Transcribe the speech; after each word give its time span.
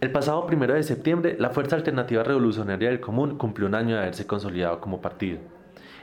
El 0.00 0.12
pasado 0.12 0.46
primero 0.46 0.74
de 0.74 0.84
septiembre, 0.84 1.34
la 1.40 1.50
Fuerza 1.50 1.74
Alternativa 1.74 2.22
Revolucionaria 2.22 2.88
del 2.88 3.00
Común 3.00 3.36
cumplió 3.36 3.66
un 3.66 3.74
año 3.74 3.96
de 3.96 4.02
haberse 4.02 4.28
consolidado 4.28 4.80
como 4.80 5.00
partido. 5.00 5.40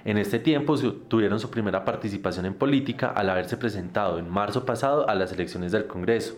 En 0.03 0.17
este 0.17 0.37
tiempo 0.37 0.77
tuvieron 1.07 1.39
su 1.39 1.49
primera 1.49 1.85
participación 1.85 2.45
en 2.45 2.55
política 2.55 3.08
al 3.08 3.29
haberse 3.29 3.55
presentado 3.55 4.19
en 4.19 4.29
marzo 4.29 4.66
pasado 4.66 5.08
a 5.08 5.16
las 5.16 5.31
elecciones 5.31 5.71
del 5.71 5.87
Congreso. 5.87 6.35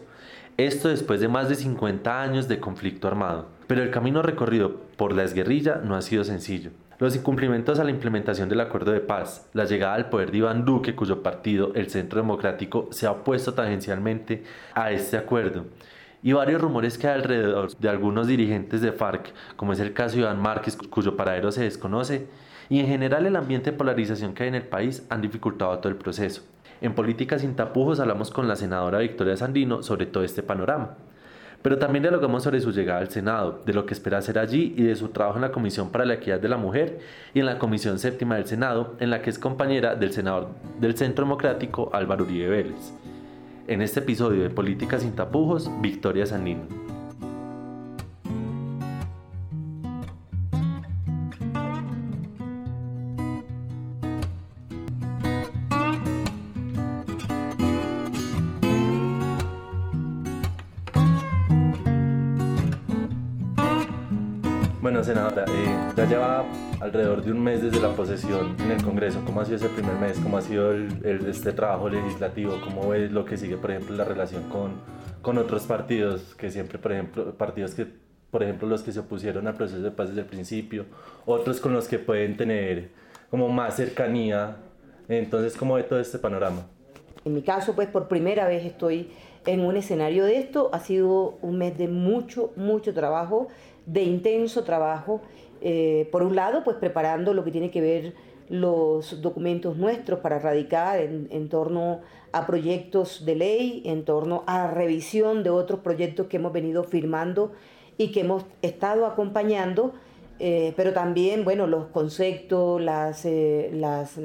Esto 0.57 0.89
después 0.89 1.19
de 1.19 1.29
más 1.29 1.49
de 1.49 1.55
50 1.55 2.21
años 2.21 2.47
de 2.47 2.59
conflicto 2.59 3.07
armado. 3.07 3.47
Pero 3.65 3.81
el 3.81 3.89
camino 3.89 4.21
recorrido 4.21 4.75
por 4.95 5.15
la 5.15 5.23
esguerrilla 5.23 5.81
no 5.83 5.95
ha 5.95 6.03
sido 6.03 6.23
sencillo. 6.23 6.69
Los 6.99 7.15
incumplimientos 7.15 7.79
a 7.79 7.83
la 7.83 7.91
implementación 7.91 8.49
del 8.49 8.61
acuerdo 8.61 8.91
de 8.91 8.99
paz, 8.99 9.49
la 9.53 9.65
llegada 9.65 9.95
al 9.95 10.09
poder 10.09 10.29
de 10.29 10.37
Iván 10.37 10.63
Duque, 10.63 10.95
cuyo 10.95 11.23
partido, 11.23 11.71
el 11.73 11.89
Centro 11.89 12.21
Democrático, 12.21 12.87
se 12.91 13.07
ha 13.07 13.11
opuesto 13.11 13.55
tangencialmente 13.55 14.43
a 14.75 14.91
este 14.91 15.17
acuerdo, 15.17 15.65
y 16.23 16.33
varios 16.33 16.61
rumores 16.61 16.97
que 16.97 17.07
hay 17.07 17.15
alrededor 17.15 17.75
de 17.77 17.89
algunos 17.89 18.27
dirigentes 18.27 18.81
de 18.81 18.91
FARC, 18.91 19.33
como 19.55 19.73
es 19.73 19.79
el 19.79 19.93
caso 19.93 20.15
de 20.15 20.21
Iván 20.21 20.41
Márquez, 20.41 20.77
cuyo 20.77 21.15
paradero 21.15 21.51
se 21.51 21.63
desconoce, 21.63 22.27
y 22.69 22.79
en 22.79 22.87
general 22.87 23.25
el 23.25 23.35
ambiente 23.35 23.71
de 23.71 23.77
polarización 23.77 24.33
que 24.33 24.43
hay 24.43 24.49
en 24.49 24.55
el 24.55 24.67
país 24.67 25.05
han 25.09 25.21
dificultado 25.21 25.77
todo 25.79 25.89
el 25.89 25.97
proceso. 25.97 26.43
En 26.81 26.93
Políticas 26.93 27.41
sin 27.41 27.55
tapujos 27.55 27.99
hablamos 27.99 28.29
con 28.29 28.47
la 28.47 28.55
senadora 28.55 28.99
Victoria 28.99 29.37
Sandino 29.37 29.81
sobre 29.81 30.05
todo 30.05 30.23
este 30.23 30.43
panorama. 30.43 30.95
Pero 31.63 31.79
también 31.79 32.03
dialogamos 32.03 32.43
sobre 32.43 32.61
su 32.61 32.71
llegada 32.71 32.99
al 32.99 33.09
Senado, 33.09 33.61
de 33.65 33.73
lo 33.73 33.85
que 33.85 33.93
espera 33.93 34.19
hacer 34.19 34.37
allí 34.37 34.75
y 34.77 34.83
de 34.83 34.95
su 34.95 35.09
trabajo 35.09 35.37
en 35.37 35.41
la 35.41 35.51
Comisión 35.51 35.91
para 35.91 36.05
la 36.05 36.13
Equidad 36.15 36.39
de 36.39 36.49
la 36.49 36.57
Mujer 36.57 36.99
y 37.33 37.39
en 37.39 37.47
la 37.47 37.57
Comisión 37.57 37.97
Séptima 37.97 38.35
del 38.35 38.45
Senado, 38.45 38.95
en 38.99 39.09
la 39.09 39.21
que 39.21 39.31
es 39.31 39.39
compañera 39.39 39.95
del 39.95 40.11
senador 40.11 40.49
del 40.79 40.95
Centro 40.95 41.25
Democrático 41.25 41.89
Álvaro 41.93 42.25
Uribe 42.25 42.47
Vélez. 42.47 42.93
En 43.67 43.81
este 43.81 43.99
episodio 43.99 44.43
de 44.43 44.49
Políticas 44.49 45.01
sin 45.01 45.11
tapujos, 45.11 45.69
Victoria 45.81 46.25
Sandino. 46.25 46.86
Alrededor 66.79 67.23
de 67.23 67.31
un 67.31 67.43
mes 67.43 67.61
desde 67.61 67.79
la 67.79 67.93
posesión 67.93 68.55
en 68.63 68.71
el 68.71 68.83
Congreso. 68.83 69.21
¿Cómo 69.25 69.41
ha 69.41 69.45
sido 69.45 69.57
ese 69.57 69.69
primer 69.69 69.95
mes? 69.95 70.19
¿Cómo 70.19 70.37
ha 70.37 70.41
sido 70.41 70.73
este 70.73 71.51
trabajo 71.51 71.89
legislativo? 71.89 72.59
¿Cómo 72.63 72.93
es 72.93 73.11
lo 73.11 73.25
que 73.25 73.37
sigue, 73.37 73.57
por 73.57 73.71
ejemplo, 73.71 73.95
la 73.95 74.03
relación 74.03 74.43
con, 74.49 74.73
con 75.21 75.37
otros 75.37 75.63
partidos? 75.63 76.35
Que 76.35 76.51
siempre, 76.51 76.77
por 76.77 76.91
ejemplo, 76.91 77.33
partidos 77.35 77.73
que, 77.73 77.87
por 78.29 78.43
ejemplo, 78.43 78.67
los 78.67 78.83
que 78.83 78.91
se 78.91 78.99
opusieron 78.99 79.47
al 79.47 79.55
proceso 79.55 79.81
de 79.81 79.91
paz 79.91 80.09
desde 80.09 80.21
el 80.21 80.27
principio, 80.27 80.85
otros 81.25 81.59
con 81.59 81.73
los 81.73 81.87
que 81.87 81.99
pueden 81.99 82.37
tener 82.37 82.89
como 83.29 83.49
más 83.49 83.75
cercanía. 83.75 84.57
Entonces, 85.09 85.55
¿cómo 85.57 85.75
ve 85.75 85.83
todo 85.83 85.99
este 85.99 86.19
panorama? 86.19 86.67
En 87.25 87.33
mi 87.33 87.41
caso, 87.41 87.73
pues 87.73 87.87
por 87.89 88.07
primera 88.07 88.47
vez 88.47 88.65
estoy 88.65 89.09
en 89.47 89.61
un 89.61 89.75
escenario 89.77 90.25
de 90.25 90.37
esto. 90.37 90.69
Ha 90.73 90.79
sido 90.79 91.39
un 91.41 91.57
mes 91.57 91.77
de 91.77 91.87
mucho, 91.87 92.51
mucho 92.55 92.93
trabajo 92.93 93.47
de 93.87 94.03
intenso 94.03 94.63
trabajo. 94.63 95.21
Eh, 95.61 96.07
por 96.11 96.21
un 96.21 96.35
lado, 96.35 96.63
pues 96.63 96.77
preparando 96.77 97.33
lo 97.33 97.43
que 97.43 97.51
tiene 97.51 97.71
que 97.71 97.81
ver 97.81 98.13
los 98.49 99.21
documentos 99.21 99.75
nuestros 99.75 100.19
para 100.19 100.39
radicar 100.39 100.99
en, 100.99 101.49
torno 101.49 102.01
a 102.31 102.45
proyectos 102.45 103.25
de 103.25 103.35
ley, 103.35 103.81
en 103.85 104.05
torno 104.05 104.43
a 104.45 104.67
revisión 104.67 105.43
de 105.43 105.49
otros 105.49 105.81
proyectos 105.81 106.27
que 106.27 106.37
hemos 106.37 106.53
venido 106.53 106.83
firmando 106.83 107.51
y 107.97 108.11
que 108.11 108.21
hemos 108.21 108.45
estado 108.61 109.05
acompañando, 109.05 109.93
eh, 110.39 110.73
pero 110.77 110.93
también, 110.93 111.43
bueno, 111.43 111.67
los 111.67 111.87
conceptos, 111.87 112.79
las, 112.81 113.25
eh, 113.25 113.69
las, 113.73 114.17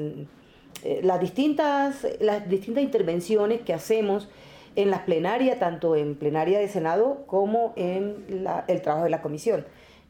las, 1.01 1.19
distintas, 1.19 2.07
las 2.21 2.47
distintas 2.47 2.83
intervenciones 2.83 3.61
que 3.61 3.73
hacemos 3.73 4.29
en 4.75 4.89
las 4.89 5.01
plenarias, 5.01 5.59
tanto 5.59 5.95
en 5.95 6.15
plenaria 6.15 6.59
de 6.59 6.67
Senado 6.67 7.23
como 7.27 7.73
en 7.75 8.25
el 8.67 8.81
trabajo 8.81 9.03
de 9.03 9.09
la 9.09 9.21
comisión. 9.21 9.65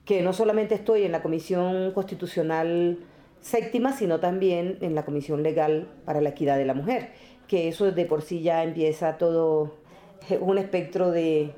Que 0.05 0.21
no 0.21 0.33
solamente 0.33 0.75
estoy 0.75 1.03
en 1.03 1.11
la 1.11 1.21
Comisión 1.21 1.91
Constitucional 1.93 2.99
Séptima, 3.41 3.93
sino 3.93 4.19
también 4.19 4.77
en 4.81 4.95
la 4.95 5.05
Comisión 5.05 5.43
Legal 5.43 5.87
para 6.05 6.21
la 6.21 6.29
Equidad 6.29 6.57
de 6.57 6.65
la 6.65 6.73
Mujer, 6.73 7.11
que 7.47 7.67
eso 7.67 7.91
de 7.91 8.05
por 8.05 8.21
sí 8.21 8.41
ya 8.41 8.63
empieza 8.63 9.17
todo 9.17 9.75
un 10.39 10.57
espectro 10.57 11.11
de, 11.11 11.51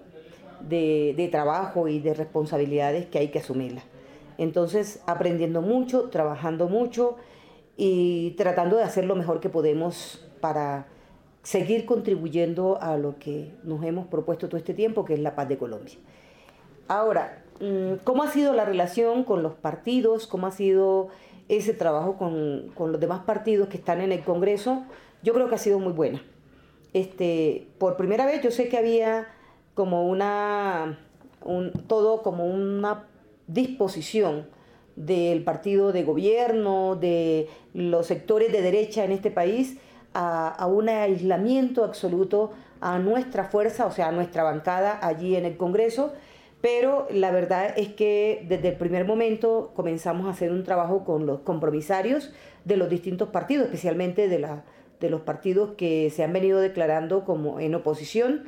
de 0.62 1.30
trabajo 1.32 1.88
y 1.88 2.00
de 2.00 2.14
responsabilidades 2.14 3.06
que 3.06 3.20
hay 3.20 3.28
que 3.30 3.40
asumirla. 3.40 3.84
Entonces, 4.38 5.02
aprendiendo 5.06 5.62
mucho, 5.62 6.10
trabajando 6.10 6.68
mucho 6.68 7.18
y 7.78 8.32
tratando 8.32 8.78
de 8.78 8.84
hacer 8.84 9.06
lo 9.06 9.16
mejor 9.16 9.40
que 9.40 9.50
podemos 9.50 10.26
para 10.42 10.88
seguir 11.46 11.86
contribuyendo 11.86 12.82
a 12.82 12.98
lo 12.98 13.20
que 13.20 13.54
nos 13.64 13.84
hemos 13.84 14.08
propuesto 14.08 14.48
todo 14.50 14.58
este 14.58 14.74
tiempo, 14.74 15.06
que 15.06 15.14
es 15.14 15.20
la 15.20 15.36
paz 15.36 15.48
de 15.48 15.58
Colombia. 15.60 15.94
Ahora, 16.88 17.44
mm, 17.60 18.04
¿cómo 18.04 18.24
ha 18.24 18.32
sido 18.32 18.52
la 18.54 18.66
relación 18.66 19.24
con 19.24 19.44
los 19.44 19.54
partidos? 19.54 20.26
¿Cómo 20.26 20.48
ha 20.48 20.52
sido 20.52 21.10
ese 21.48 21.74
trabajo 21.74 22.18
con, 22.18 22.74
los 22.92 23.00
demás 23.00 23.22
partidos 23.26 23.68
que 23.68 23.78
están 23.78 24.02
en 24.02 24.12
el 24.12 24.24
Congreso? 24.24 24.86
Yo 25.22 25.34
creo 25.34 25.48
que 25.48 25.54
ha 25.54 25.60
sido 25.60 25.78
muy 25.78 25.94
buena. 25.94 26.24
Este, 26.94 27.68
por 27.78 27.96
primera 27.96 28.26
vez 28.26 28.42
yo 28.42 28.50
sé 28.50 28.68
que 28.68 28.78
había 28.78 29.28
como 29.76 30.08
una, 30.08 30.98
todo 31.86 32.24
como 32.24 32.46
una 32.46 33.06
disposición 33.46 34.48
del 34.96 35.44
partido 35.44 35.92
de 35.92 36.04
gobierno, 36.04 36.96
de 36.96 37.50
los 37.76 38.08
sectores 38.08 38.52
de 38.52 38.64
derecha 38.64 39.04
en 39.04 39.12
este 39.12 39.30
país, 39.30 39.78
a, 40.16 40.66
un 40.68 40.88
aislamiento 40.88 41.84
absoluto 41.84 42.52
a 42.80 42.98
nuestra 43.00 43.44
fuerza, 43.46 43.86
o 43.86 43.92
sea, 43.92 44.08
a 44.08 44.12
nuestra 44.12 44.44
bancada 44.44 44.98
allí 45.02 45.36
en 45.36 45.46
el 45.46 45.58
Congreso, 45.58 46.14
pero 46.62 47.08
la 47.12 47.32
verdad 47.32 47.74
es 47.78 47.90
que 47.90 48.46
desde 48.48 48.70
el 48.70 48.76
primer 48.76 49.06
momento 49.06 49.72
comenzamos 49.76 50.26
a 50.28 50.32
hacer 50.32 50.52
un 50.52 50.64
trabajo 50.64 51.04
con 51.04 51.26
los 51.26 51.42
compromisarios 51.42 52.34
de 52.64 52.78
los 52.78 52.90
distintos 52.90 53.30
partidos, 53.30 53.66
especialmente 53.66 54.28
de, 54.28 54.40
los 55.10 55.22
partidos 55.22 55.72
que 55.78 56.10
se 56.10 56.24
han 56.24 56.34
venido 56.34 56.60
declarando 56.60 57.26
como 57.26 57.60
en 57.60 57.76
oposición, 57.76 58.46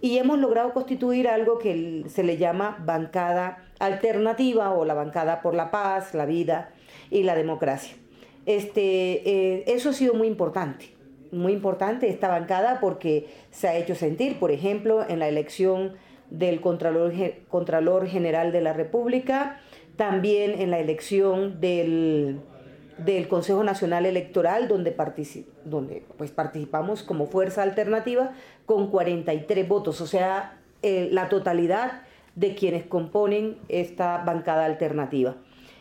y 0.00 0.16
hemos 0.16 0.38
logrado 0.38 0.72
constituir 0.72 1.28
algo 1.28 1.58
que 1.58 2.04
se 2.08 2.22
le 2.22 2.38
llama 2.38 2.82
bancada 2.84 3.70
alternativa 3.78 4.72
o 4.72 4.86
la 4.86 4.94
bancada 4.94 5.42
por 5.42 5.54
la 5.54 5.70
paz, 5.70 6.14
la 6.14 6.24
vida 6.24 6.72
y 7.10 7.22
la 7.22 7.34
democracia. 7.34 7.94
Este, 8.46 9.28
eh, 9.28 9.64
eso 9.66 9.90
ha 9.90 9.92
sido 9.92 10.14
muy 10.14 10.26
importante 10.26 10.99
muy 11.32 11.52
importante 11.52 12.08
esta 12.08 12.28
bancada 12.28 12.78
porque 12.80 13.28
se 13.50 13.68
ha 13.68 13.76
hecho 13.76 13.94
sentir, 13.94 14.38
por 14.38 14.50
ejemplo, 14.50 15.04
en 15.08 15.18
la 15.18 15.28
elección 15.28 15.94
del 16.30 16.60
Contralor, 16.60 17.12
Contralor 17.48 18.06
General 18.06 18.52
de 18.52 18.60
la 18.60 18.72
República, 18.72 19.60
también 19.96 20.60
en 20.60 20.70
la 20.70 20.78
elección 20.78 21.60
del, 21.60 22.40
del 22.98 23.28
Consejo 23.28 23.64
Nacional 23.64 24.06
Electoral, 24.06 24.68
donde, 24.68 24.96
donde 25.64 26.04
pues, 26.16 26.30
participamos 26.30 27.02
como 27.02 27.26
fuerza 27.26 27.62
alternativa 27.62 28.32
con 28.66 28.90
43 28.90 29.68
votos, 29.68 30.00
o 30.00 30.06
sea, 30.06 30.58
eh, 30.82 31.08
la 31.12 31.28
totalidad 31.28 32.02
de 32.36 32.54
quienes 32.54 32.86
componen 32.86 33.58
esta 33.68 34.18
bancada 34.24 34.64
alternativa. 34.64 35.36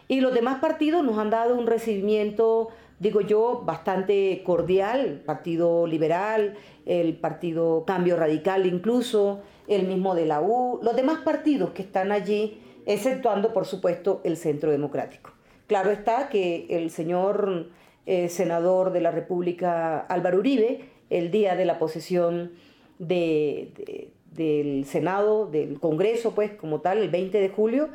Y 0.08 0.22
los 0.22 0.34
demás 0.34 0.60
partidos 0.60 1.04
nos 1.04 1.20
han 1.20 1.30
dado 1.30 1.56
un 1.56 1.68
recibimiento 1.68 2.70
digo 3.00 3.22
yo, 3.22 3.64
bastante 3.66 4.42
cordial, 4.46 5.22
Partido 5.26 5.88
Liberal, 5.88 6.56
el 6.86 7.16
Partido 7.18 7.86
Cambio 7.86 8.18
Radical 8.18 8.66
incluso, 8.66 9.42
el 9.68 9.88
mismo 9.88 10.16
de 10.16 10.26
la 10.26 10.42
U, 10.42 10.80
los 10.84 10.96
demás 10.96 11.20
partidos 11.20 11.72
que 11.72 11.82
están 11.82 12.12
allí, 12.12 12.60
exceptuando 12.86 13.54
por 13.54 13.66
supuesto 13.66 14.22
el 14.24 14.38
Centro 14.38 14.72
Democrático. 14.72 15.32
Claro 15.68 15.92
está 15.92 16.30
que 16.30 16.66
el 16.70 16.90
señor 16.90 17.68
eh, 18.06 18.28
senador 18.30 18.92
de 18.92 19.02
la 19.02 19.12
República 19.12 20.00
Álvaro 20.00 20.40
Uribe, 20.40 20.86
el 21.10 21.30
día 21.30 21.56
de 21.56 21.66
la 21.66 21.78
posesión 21.78 22.54
de, 22.98 24.12
del 24.32 24.86
Senado, 24.86 25.46
del 25.46 25.80
Congreso, 25.80 26.34
pues 26.34 26.52
como 26.52 26.82
tal, 26.82 26.98
el 26.98 27.10
20 27.10 27.40
de 27.40 27.50
julio, 27.50 27.90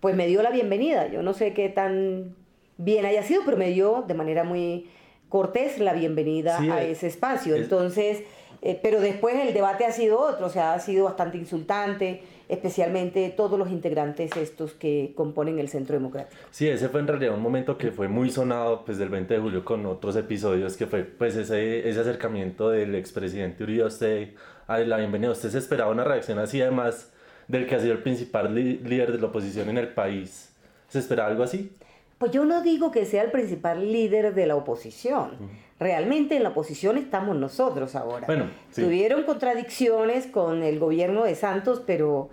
pues 0.00 0.16
me 0.16 0.26
dio 0.26 0.42
la 0.42 0.50
bienvenida. 0.50 1.08
Yo 1.08 1.22
no 1.22 1.34
sé 1.34 1.52
qué 1.52 1.68
tan 1.68 2.34
bien 2.78 3.04
haya 3.04 3.22
sido, 3.22 3.42
pero 3.44 3.56
me 3.56 3.70
dio 3.70 4.04
de 4.06 4.14
manera 4.14 4.44
muy 4.44 4.88
cortés 5.28 5.78
la 5.78 5.92
bienvenida 5.92 6.58
a 6.58 6.82
eh, 6.82 6.92
ese 6.92 7.06
espacio. 7.06 7.54
Entonces, 7.54 8.22
eh, 8.62 8.78
pero 8.82 9.00
después 9.00 9.36
el 9.36 9.52
debate 9.52 9.84
ha 9.84 9.92
sido 9.92 10.20
otro, 10.20 10.46
o 10.46 10.48
sea, 10.48 10.72
ha 10.72 10.80
sido 10.80 11.04
bastante 11.04 11.36
insultante, 11.36 12.22
especialmente 12.48 13.28
todos 13.36 13.58
los 13.58 13.70
integrantes 13.70 14.34
estos 14.36 14.72
que 14.72 15.12
componen 15.14 15.58
el 15.58 15.68
Centro 15.68 15.94
Democrático. 15.94 16.40
Sí, 16.50 16.66
ese 16.66 16.88
fue 16.88 17.00
en 17.00 17.08
realidad 17.08 17.34
un 17.34 17.42
momento 17.42 17.76
que 17.76 17.92
fue 17.92 18.08
muy 18.08 18.30
sonado 18.30 18.84
pues 18.86 18.96
del 18.96 19.10
20 19.10 19.34
de 19.34 19.40
julio 19.40 19.64
con 19.64 19.84
otros 19.84 20.16
episodios 20.16 20.76
que 20.76 20.86
fue 20.86 21.04
pues 21.04 21.36
ese, 21.36 21.86
ese 21.88 22.00
acercamiento 22.00 22.70
del 22.70 22.94
expresidente 22.94 23.62
Uribe 23.64 23.82
a 23.82 23.86
usted 23.86 24.30
a 24.66 24.78
la 24.78 24.96
bienvenida. 24.96 25.30
¿Usted 25.30 25.50
se 25.50 25.58
esperaba 25.58 25.90
una 25.90 26.04
reacción 26.04 26.38
así 26.38 26.62
además 26.62 27.12
del 27.48 27.66
que 27.66 27.74
ha 27.74 27.80
sido 27.80 27.92
el 27.92 28.02
principal 28.02 28.54
líder 28.54 29.12
de 29.12 29.18
la 29.18 29.26
oposición 29.26 29.68
en 29.70 29.78
el 29.78 29.88
país. 29.88 30.52
¿Se 30.88 30.98
espera 30.98 31.26
algo 31.26 31.42
así? 31.42 31.72
Pues 32.18 32.32
yo 32.32 32.44
no 32.44 32.62
digo 32.62 32.90
que 32.90 33.06
sea 33.06 33.22
el 33.22 33.30
principal 33.30 33.92
líder 33.92 34.34
de 34.34 34.46
la 34.46 34.56
oposición. 34.56 35.30
Realmente 35.78 36.36
en 36.36 36.42
la 36.42 36.48
oposición 36.48 36.98
estamos 36.98 37.36
nosotros 37.36 37.94
ahora. 37.94 38.26
Bueno, 38.26 38.50
Tuvieron 38.74 39.22
contradicciones 39.22 40.26
con 40.26 40.64
el 40.64 40.80
gobierno 40.80 41.24
de 41.24 41.36
Santos, 41.36 41.82
pero 41.86 42.28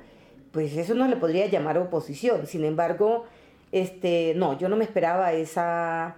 pues 0.51 0.75
eso 0.75 0.95
no 0.95 1.07
le 1.07 1.17
podría 1.17 1.45
llamar 1.45 1.77
oposición. 1.77 2.47
Sin 2.47 2.65
embargo, 2.65 3.25
este, 3.71 4.33
no, 4.35 4.57
yo 4.57 4.69
no 4.69 4.75
me 4.75 4.85
esperaba 4.85 5.33
esa, 5.33 6.15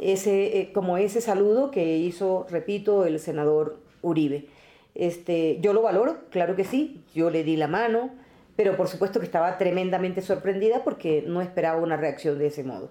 ese, 0.00 0.58
eh, 0.58 0.72
como 0.72 0.96
ese 0.96 1.20
saludo 1.20 1.70
que 1.70 1.98
hizo, 1.98 2.46
repito, 2.50 3.04
el 3.04 3.20
senador 3.20 3.78
Uribe. 4.00 4.46
Este, 4.94 5.58
yo 5.60 5.72
lo 5.72 5.82
valoro, 5.82 6.16
claro 6.30 6.56
que 6.56 6.64
sí, 6.64 7.02
yo 7.14 7.30
le 7.30 7.44
di 7.44 7.56
la 7.56 7.68
mano, 7.68 8.10
pero 8.56 8.76
por 8.76 8.88
supuesto 8.88 9.20
que 9.20 9.26
estaba 9.26 9.58
tremendamente 9.58 10.20
sorprendida 10.20 10.84
porque 10.84 11.24
no 11.26 11.40
esperaba 11.40 11.80
una 11.80 11.96
reacción 11.96 12.38
de 12.38 12.46
ese 12.46 12.64
modo. 12.64 12.90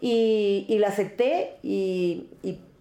Y, 0.00 0.76
la 0.78 0.88
acepté 0.88 1.56
y, 1.62 2.28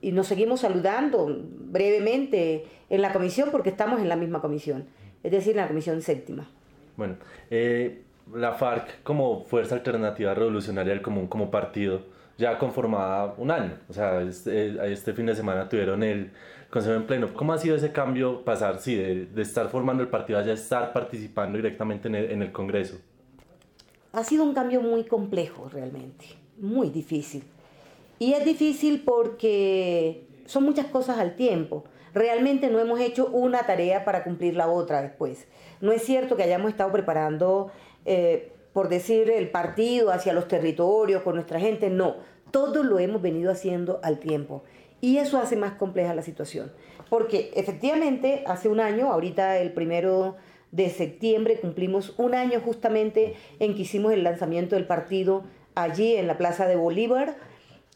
nos 0.01 0.27
seguimos 0.27 0.61
saludando 0.61 1.41
brevemente 1.49 2.65
en 2.89 3.01
la 3.01 3.13
comisión 3.13 3.49
porque 3.51 3.69
estamos 3.69 4.01
en 4.01 4.09
la 4.09 4.17
misma 4.17 4.41
comisión, 4.41 4.85
es 5.23 5.31
decir, 5.31 5.51
en 5.51 5.57
la 5.57 5.67
comisión 5.67 6.01
séptima. 6.01 6.49
Bueno, 6.97 7.15
eh, 7.49 8.01
la 8.33 8.53
FARC 8.53 9.01
como 9.03 9.43
Fuerza 9.45 9.75
Alternativa 9.75 10.33
Revolucionaria 10.33 10.93
del 10.93 11.01
Común, 11.01 11.27
como 11.27 11.49
partido, 11.49 12.01
ya 12.37 12.57
conformada 12.57 13.33
un 13.37 13.51
año. 13.51 13.77
O 13.89 13.93
sea, 13.93 14.21
este, 14.21 14.91
este 14.91 15.13
fin 15.13 15.25
de 15.25 15.35
semana 15.35 15.69
tuvieron 15.69 16.03
el 16.03 16.31
Consejo 16.73 16.95
en 16.95 17.05
Pleno. 17.05 17.31
¿Cómo 17.35 17.53
ha 17.53 17.59
sido 17.59 17.75
ese 17.75 17.91
cambio 17.91 18.43
pasar, 18.43 18.79
sí, 18.79 18.95
de, 18.95 19.27
de 19.27 19.41
estar 19.43 19.69
formando 19.69 20.01
el 20.01 20.09
partido 20.09 20.39
a 20.39 20.43
ya 20.43 20.53
estar 20.53 20.91
participando 20.91 21.55
directamente 21.55 22.07
en 22.07 22.15
el, 22.15 22.31
en 22.31 22.41
el 22.41 22.51
Congreso? 22.51 22.97
Ha 24.11 24.23
sido 24.23 24.43
un 24.43 24.55
cambio 24.55 24.81
muy 24.81 25.03
complejo 25.03 25.69
realmente, 25.69 26.25
muy 26.57 26.89
difícil. 26.89 27.43
Y 28.17 28.33
es 28.33 28.43
difícil 28.43 29.03
porque 29.05 30.25
son 30.47 30.63
muchas 30.63 30.87
cosas 30.87 31.19
al 31.19 31.35
tiempo. 31.35 31.83
Realmente 32.11 32.71
no 32.71 32.79
hemos 32.79 32.99
hecho 32.99 33.27
una 33.27 33.67
tarea 33.67 34.03
para 34.03 34.23
cumplir 34.23 34.55
la 34.55 34.67
otra 34.67 35.03
después. 35.03 35.47
No 35.79 35.91
es 35.91 36.01
cierto 36.01 36.35
que 36.35 36.41
hayamos 36.41 36.71
estado 36.71 36.91
preparando 36.91 37.71
eh, 38.05 38.51
por 38.73 38.89
decir, 38.89 39.29
el 39.29 39.49
partido 39.49 40.11
hacia 40.11 40.33
los 40.33 40.47
territorios, 40.47 41.21
con 41.21 41.35
nuestra 41.35 41.59
gente, 41.59 41.91
no, 41.91 42.15
todo 42.49 42.83
lo 42.83 42.97
hemos 42.97 43.21
venido 43.21 43.51
haciendo 43.51 43.99
al 44.03 44.19
tiempo. 44.19 44.63
Y 45.03 45.17
eso 45.17 45.37
hace 45.37 45.57
más 45.57 45.73
compleja 45.73 46.15
la 46.15 46.21
situación. 46.21 46.71
Porque 47.09 47.51
efectivamente, 47.55 48.45
hace 48.47 48.69
un 48.69 48.79
año, 48.79 49.11
ahorita 49.11 49.57
el 49.57 49.73
primero 49.73 50.37
de 50.71 50.89
septiembre, 50.89 51.59
cumplimos 51.59 52.13
un 52.17 52.33
año 52.33 52.61
justamente 52.61 53.33
en 53.59 53.75
que 53.75 53.81
hicimos 53.81 54.13
el 54.13 54.23
lanzamiento 54.23 54.77
del 54.77 54.87
partido 54.87 55.43
allí 55.75 56.15
en 56.15 56.25
la 56.25 56.37
Plaza 56.37 56.67
de 56.67 56.77
Bolívar, 56.77 57.35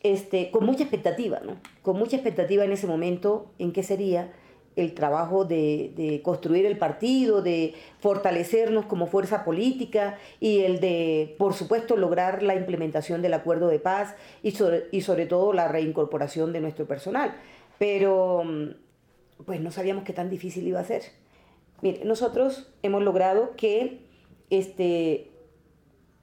este, 0.04 0.52
con 0.52 0.66
mucha 0.66 0.84
expectativa, 0.84 1.40
¿no? 1.40 1.56
Con 1.82 1.98
mucha 1.98 2.18
expectativa 2.18 2.66
en 2.66 2.74
ese 2.74 2.88
momento 2.88 3.54
en 3.58 3.72
qué 3.72 3.84
sería 3.84 4.34
el 4.78 4.94
trabajo 4.94 5.44
de, 5.44 6.22
construir 6.24 6.66
el 6.66 6.78
partido, 6.78 7.42
de 7.42 7.74
fortalecernos 8.00 8.86
como 8.86 9.08
fuerza 9.08 9.44
política 9.44 10.18
y 10.40 10.60
el 10.62 10.80
de, 10.80 11.36
por 11.38 11.54
supuesto, 11.54 11.98
lograr 11.98 12.44
la 12.44 12.56
implementación 12.56 13.22
del 13.22 13.34
acuerdo 13.34 13.68
de 13.68 13.80
paz 13.80 14.16
y 14.44 14.52
sobre, 14.52 14.86
y 14.92 15.02
sobre 15.02 15.26
todo 15.26 15.52
la 15.52 15.68
reincorporación 15.68 16.54
de 16.54 16.62
nuestro 16.62 16.86
personal. 16.86 17.36
Pero, 17.80 18.44
pues 19.46 19.60
no 19.60 19.72
sabíamos 19.72 20.04
qué 20.04 20.14
tan 20.14 20.30
difícil 20.30 20.68
iba 20.68 20.80
a 20.80 20.86
ser. 20.86 21.02
Mire, 21.82 22.06
nosotros 22.06 22.72
hemos 22.84 23.04
logrado 23.04 23.56
que 23.56 24.00
este, 24.50 25.32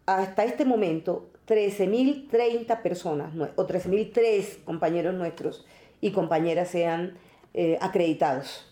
hasta 0.06 0.45
este 0.45 0.65
momento 0.65 1.29
13.030 1.49 2.83
personas 2.83 3.33
o 3.56 3.67
13.003 3.67 4.65
compañeros 4.65 5.15
nuestros 5.15 5.67
y 6.01 6.12
compañeras 6.12 6.69
sean 6.69 7.15
eh, 7.55 7.79
acreditados. 7.81 8.67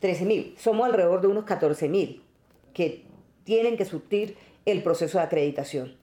13.000. 0.00 0.56
Somos 0.56 0.86
alrededor 0.86 1.20
de 1.20 1.26
unos 1.26 1.44
14.000 1.44 2.22
que 2.72 3.04
tienen 3.44 3.76
que 3.76 3.84
surtir 3.84 4.38
el 4.64 4.82
proceso 4.82 5.18
de 5.18 5.24
acreditación. 5.24 5.94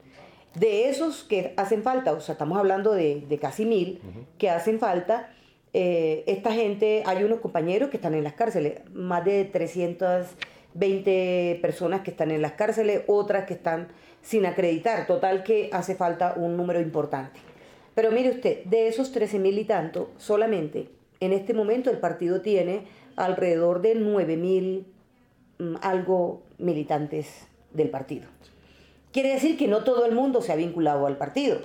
De 0.54 0.88
esos 0.88 1.24
que 1.24 1.52
hacen 1.56 1.82
falta, 1.82 2.12
o 2.12 2.20
sea, 2.20 2.34
estamos 2.34 2.56
hablando 2.58 2.92
de, 2.92 3.26
casi 3.40 3.66
mil 3.66 4.00
que 4.38 4.50
hacen 4.50 4.78
falta, 4.78 5.34
eh, 5.72 6.22
esta 6.26 6.52
gente, 6.52 7.02
hay 7.06 7.24
unos 7.24 7.40
compañeros 7.40 7.90
que 7.90 7.96
están 7.96 8.14
en 8.14 8.22
las 8.22 8.34
cárceles, 8.34 8.78
más 8.92 9.24
de 9.24 9.44
320 9.44 11.58
personas 11.60 12.02
que 12.02 12.12
están 12.12 12.30
en 12.30 12.40
las 12.40 12.52
cárceles, 12.52 13.02
otras 13.08 13.46
que 13.46 13.54
están 13.54 13.88
sin 14.22 14.46
acreditar, 14.46 15.08
total 15.08 15.42
que 15.42 15.70
hace 15.72 15.96
falta 15.96 16.34
un 16.36 16.56
número 16.56 16.80
importante. 16.80 17.40
Pero 17.94 18.12
mire 18.12 18.30
usted, 18.30 18.62
de 18.64 18.86
esos 18.86 19.12
13.000 19.14 19.58
y 19.58 19.64
tanto, 19.64 20.12
solamente 20.16 20.93
en 21.20 21.32
este 21.32 21.54
momento 21.54 21.90
el 21.90 21.98
partido 21.98 22.40
tiene 22.40 22.86
alrededor 23.16 23.80
de 23.80 23.96
9.000 23.96 24.84
mm, 25.58 25.76
algo 25.82 26.42
militantes 26.58 27.46
del 27.72 27.90
partido. 27.90 28.26
Quiere 29.12 29.32
decir 29.32 29.56
que 29.56 29.68
no 29.68 29.84
todo 29.84 30.06
el 30.06 30.14
mundo 30.14 30.42
se 30.42 30.52
ha 30.52 30.56
vinculado 30.56 31.06
al 31.06 31.16
partido. 31.16 31.58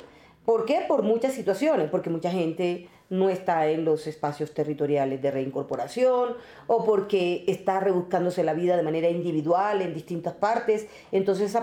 ¿Por 0.46 0.66
qué? 0.66 0.82
Por 0.88 1.04
muchas 1.04 1.34
situaciones, 1.34 1.90
porque 1.90 2.10
mucha 2.10 2.32
gente 2.32 2.88
no 3.10 3.30
está 3.30 3.68
en 3.68 3.86
los 3.86 4.06
espacios 4.08 4.54
territoriales 4.54 5.22
de 5.22 5.32
reincorporación 5.32 6.36
o 6.68 6.86
porque 6.86 7.44
está 7.48 7.80
rebuscándose 7.80 8.44
la 8.44 8.54
vida 8.54 8.78
de 8.78 8.84
manera 8.84 9.10
individual 9.10 9.82
en 9.82 9.94
distintas 9.94 10.34
partes. 10.36 10.88
Entonces 11.12 11.56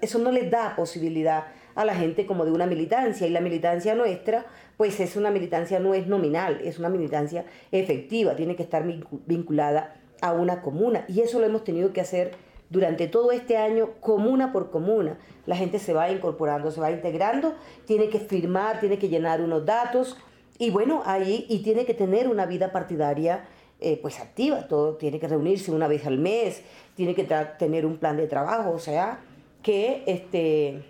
eso 0.00 0.18
no 0.18 0.32
les 0.32 0.50
da 0.50 0.74
posibilidad 0.76 1.46
a 1.74 1.84
la 1.84 1.94
gente 1.94 2.26
como 2.26 2.44
de 2.44 2.52
una 2.52 2.66
militancia 2.66 3.26
y 3.26 3.30
la 3.30 3.40
militancia 3.40 3.94
nuestra 3.94 4.46
pues 4.76 4.98
es 5.00 5.16
una 5.16 5.30
militancia 5.30 5.78
no 5.78 5.94
es 5.94 6.06
nominal, 6.06 6.60
es 6.64 6.78
una 6.78 6.88
militancia 6.88 7.44
efectiva, 7.70 8.34
tiene 8.36 8.56
que 8.56 8.62
estar 8.62 8.84
vinculada 9.26 9.94
a 10.20 10.32
una 10.32 10.62
comuna 10.62 11.04
y 11.08 11.20
eso 11.20 11.38
lo 11.38 11.46
hemos 11.46 11.64
tenido 11.64 11.92
que 11.92 12.00
hacer 12.00 12.32
durante 12.70 13.06
todo 13.06 13.30
este 13.30 13.56
año 13.56 13.90
comuna 14.00 14.52
por 14.52 14.70
comuna. 14.70 15.18
La 15.46 15.56
gente 15.56 15.78
se 15.78 15.92
va 15.92 16.10
incorporando, 16.10 16.70
se 16.70 16.80
va 16.80 16.90
integrando, 16.90 17.54
tiene 17.86 18.08
que 18.08 18.18
firmar, 18.18 18.80
tiene 18.80 18.98
que 18.98 19.08
llenar 19.08 19.40
unos 19.40 19.64
datos 19.64 20.16
y 20.58 20.70
bueno, 20.70 21.02
ahí 21.04 21.46
y 21.48 21.62
tiene 21.62 21.84
que 21.84 21.94
tener 21.94 22.28
una 22.28 22.46
vida 22.46 22.72
partidaria 22.72 23.44
eh, 23.80 23.98
pues 24.00 24.18
activa, 24.20 24.66
todo 24.66 24.96
tiene 24.96 25.20
que 25.20 25.28
reunirse 25.28 25.70
una 25.70 25.88
vez 25.88 26.06
al 26.06 26.18
mes, 26.18 26.62
tiene 26.94 27.14
que 27.14 27.24
tener 27.58 27.84
un 27.84 27.98
plan 27.98 28.16
de 28.16 28.26
trabajo, 28.26 28.70
o 28.70 28.78
sea, 28.78 29.20
que 29.62 30.04
este 30.06 30.82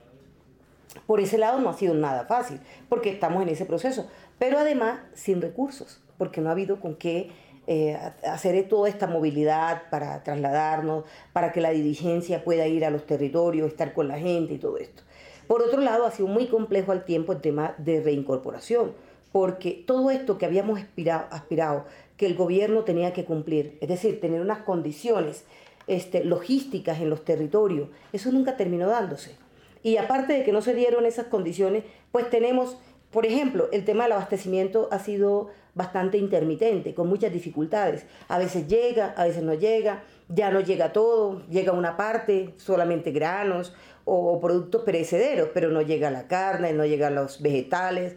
por 1.06 1.20
ese 1.20 1.38
lado 1.38 1.58
no 1.60 1.70
ha 1.70 1.74
sido 1.74 1.94
nada 1.94 2.24
fácil, 2.26 2.60
porque 2.88 3.10
estamos 3.10 3.42
en 3.42 3.48
ese 3.48 3.66
proceso, 3.66 4.08
pero 4.38 4.58
además 4.58 5.00
sin 5.14 5.40
recursos, 5.40 6.00
porque 6.18 6.40
no 6.40 6.48
ha 6.48 6.52
habido 6.52 6.80
con 6.80 6.96
qué 6.96 7.30
eh, 7.66 7.98
hacer 8.26 8.68
toda 8.68 8.90
esta 8.90 9.06
movilidad 9.06 9.84
para 9.90 10.22
trasladarnos, 10.22 11.04
para 11.32 11.50
que 11.50 11.62
la 11.62 11.70
dirigencia 11.70 12.44
pueda 12.44 12.66
ir 12.66 12.84
a 12.84 12.90
los 12.90 13.06
territorios, 13.06 13.68
estar 13.68 13.94
con 13.94 14.08
la 14.08 14.18
gente 14.18 14.54
y 14.54 14.58
todo 14.58 14.76
esto. 14.76 15.02
Por 15.46 15.62
otro 15.62 15.80
lado, 15.80 16.04
ha 16.04 16.10
sido 16.10 16.28
muy 16.28 16.46
complejo 16.46 16.92
al 16.92 17.04
tiempo 17.04 17.32
el 17.32 17.40
tema 17.40 17.74
de 17.78 18.02
reincorporación, 18.02 18.92
porque 19.32 19.82
todo 19.86 20.10
esto 20.10 20.38
que 20.38 20.46
habíamos 20.46 20.78
aspirado, 20.78 21.86
que 22.16 22.26
el 22.26 22.34
gobierno 22.34 22.84
tenía 22.84 23.12
que 23.12 23.24
cumplir, 23.24 23.78
es 23.80 23.88
decir, 23.88 24.20
tener 24.20 24.40
unas 24.40 24.60
condiciones 24.60 25.44
este, 25.86 26.24
logísticas 26.24 27.00
en 27.00 27.10
los 27.10 27.24
territorios, 27.24 27.88
eso 28.12 28.30
nunca 28.30 28.56
terminó 28.56 28.88
dándose. 28.88 29.36
Y 29.84 29.98
aparte 29.98 30.32
de 30.32 30.44
que 30.44 30.50
no 30.50 30.62
se 30.62 30.74
dieron 30.74 31.04
esas 31.04 31.26
condiciones, 31.26 31.84
pues 32.10 32.30
tenemos, 32.30 32.78
por 33.10 33.26
ejemplo, 33.26 33.68
el 33.70 33.84
tema 33.84 34.04
del 34.04 34.14
abastecimiento 34.14 34.88
ha 34.90 34.98
sido 34.98 35.50
bastante 35.74 36.16
intermitente, 36.16 36.94
con 36.94 37.06
muchas 37.06 37.30
dificultades. 37.34 38.06
A 38.28 38.38
veces 38.38 38.66
llega, 38.66 39.12
a 39.14 39.24
veces 39.24 39.42
no 39.42 39.52
llega, 39.52 40.02
ya 40.30 40.50
no 40.50 40.60
llega 40.60 40.94
todo, 40.94 41.46
llega 41.50 41.72
una 41.72 41.98
parte, 41.98 42.54
solamente 42.56 43.10
granos 43.10 43.74
o, 44.06 44.40
productos 44.40 44.84
perecederos, 44.84 45.50
pero 45.52 45.68
no 45.68 45.82
llega 45.82 46.10
la 46.10 46.28
carne, 46.28 46.72
no 46.72 46.86
llegan 46.86 47.14
los 47.14 47.42
vegetales, 47.42 48.16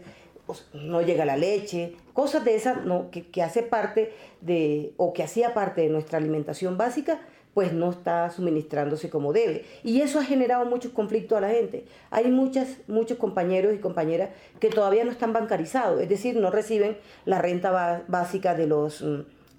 no 0.74 1.02
llega 1.02 1.26
la 1.26 1.36
leche, 1.36 1.98
cosas 2.14 2.46
de 2.46 2.56
esas 2.56 2.86
¿no? 2.86 3.12
que, 3.12 3.28
que 3.28 3.44
hace 3.44 3.62
parte 3.62 4.14
de, 4.40 4.94
o 4.96 5.12
que 5.12 5.24
hacía 5.24 5.54
parte 5.54 5.82
de 5.82 5.90
nuestra 5.90 6.18
alimentación 6.18 6.78
básica, 6.78 7.20
pues 7.58 7.74
no 7.74 7.90
está 7.90 8.30
suministrándose 8.30 9.10
como 9.10 9.34
debe. 9.34 9.66
Y 9.84 10.02
eso 10.02 10.20
ha 10.20 10.24
generado 10.24 10.64
muchos 10.66 10.92
conflictos 10.92 11.40
a 11.40 11.42
la 11.42 11.50
gente. 11.50 11.86
Hay 12.12 12.30
muchas, 12.30 12.78
muchos 12.88 13.18
compañeros 13.18 13.74
y 13.74 13.80
compañeras 13.80 14.30
que 14.60 14.70
todavía 14.70 15.04
no 15.04 15.10
están 15.10 15.34
bancarizados, 15.34 16.00
es 16.00 16.08
decir, 16.08 16.36
no 16.36 16.52
reciben 16.52 16.98
la 17.26 17.42
renta 17.42 18.04
básica 18.08 18.54
de 18.54 18.68
los 18.68 19.04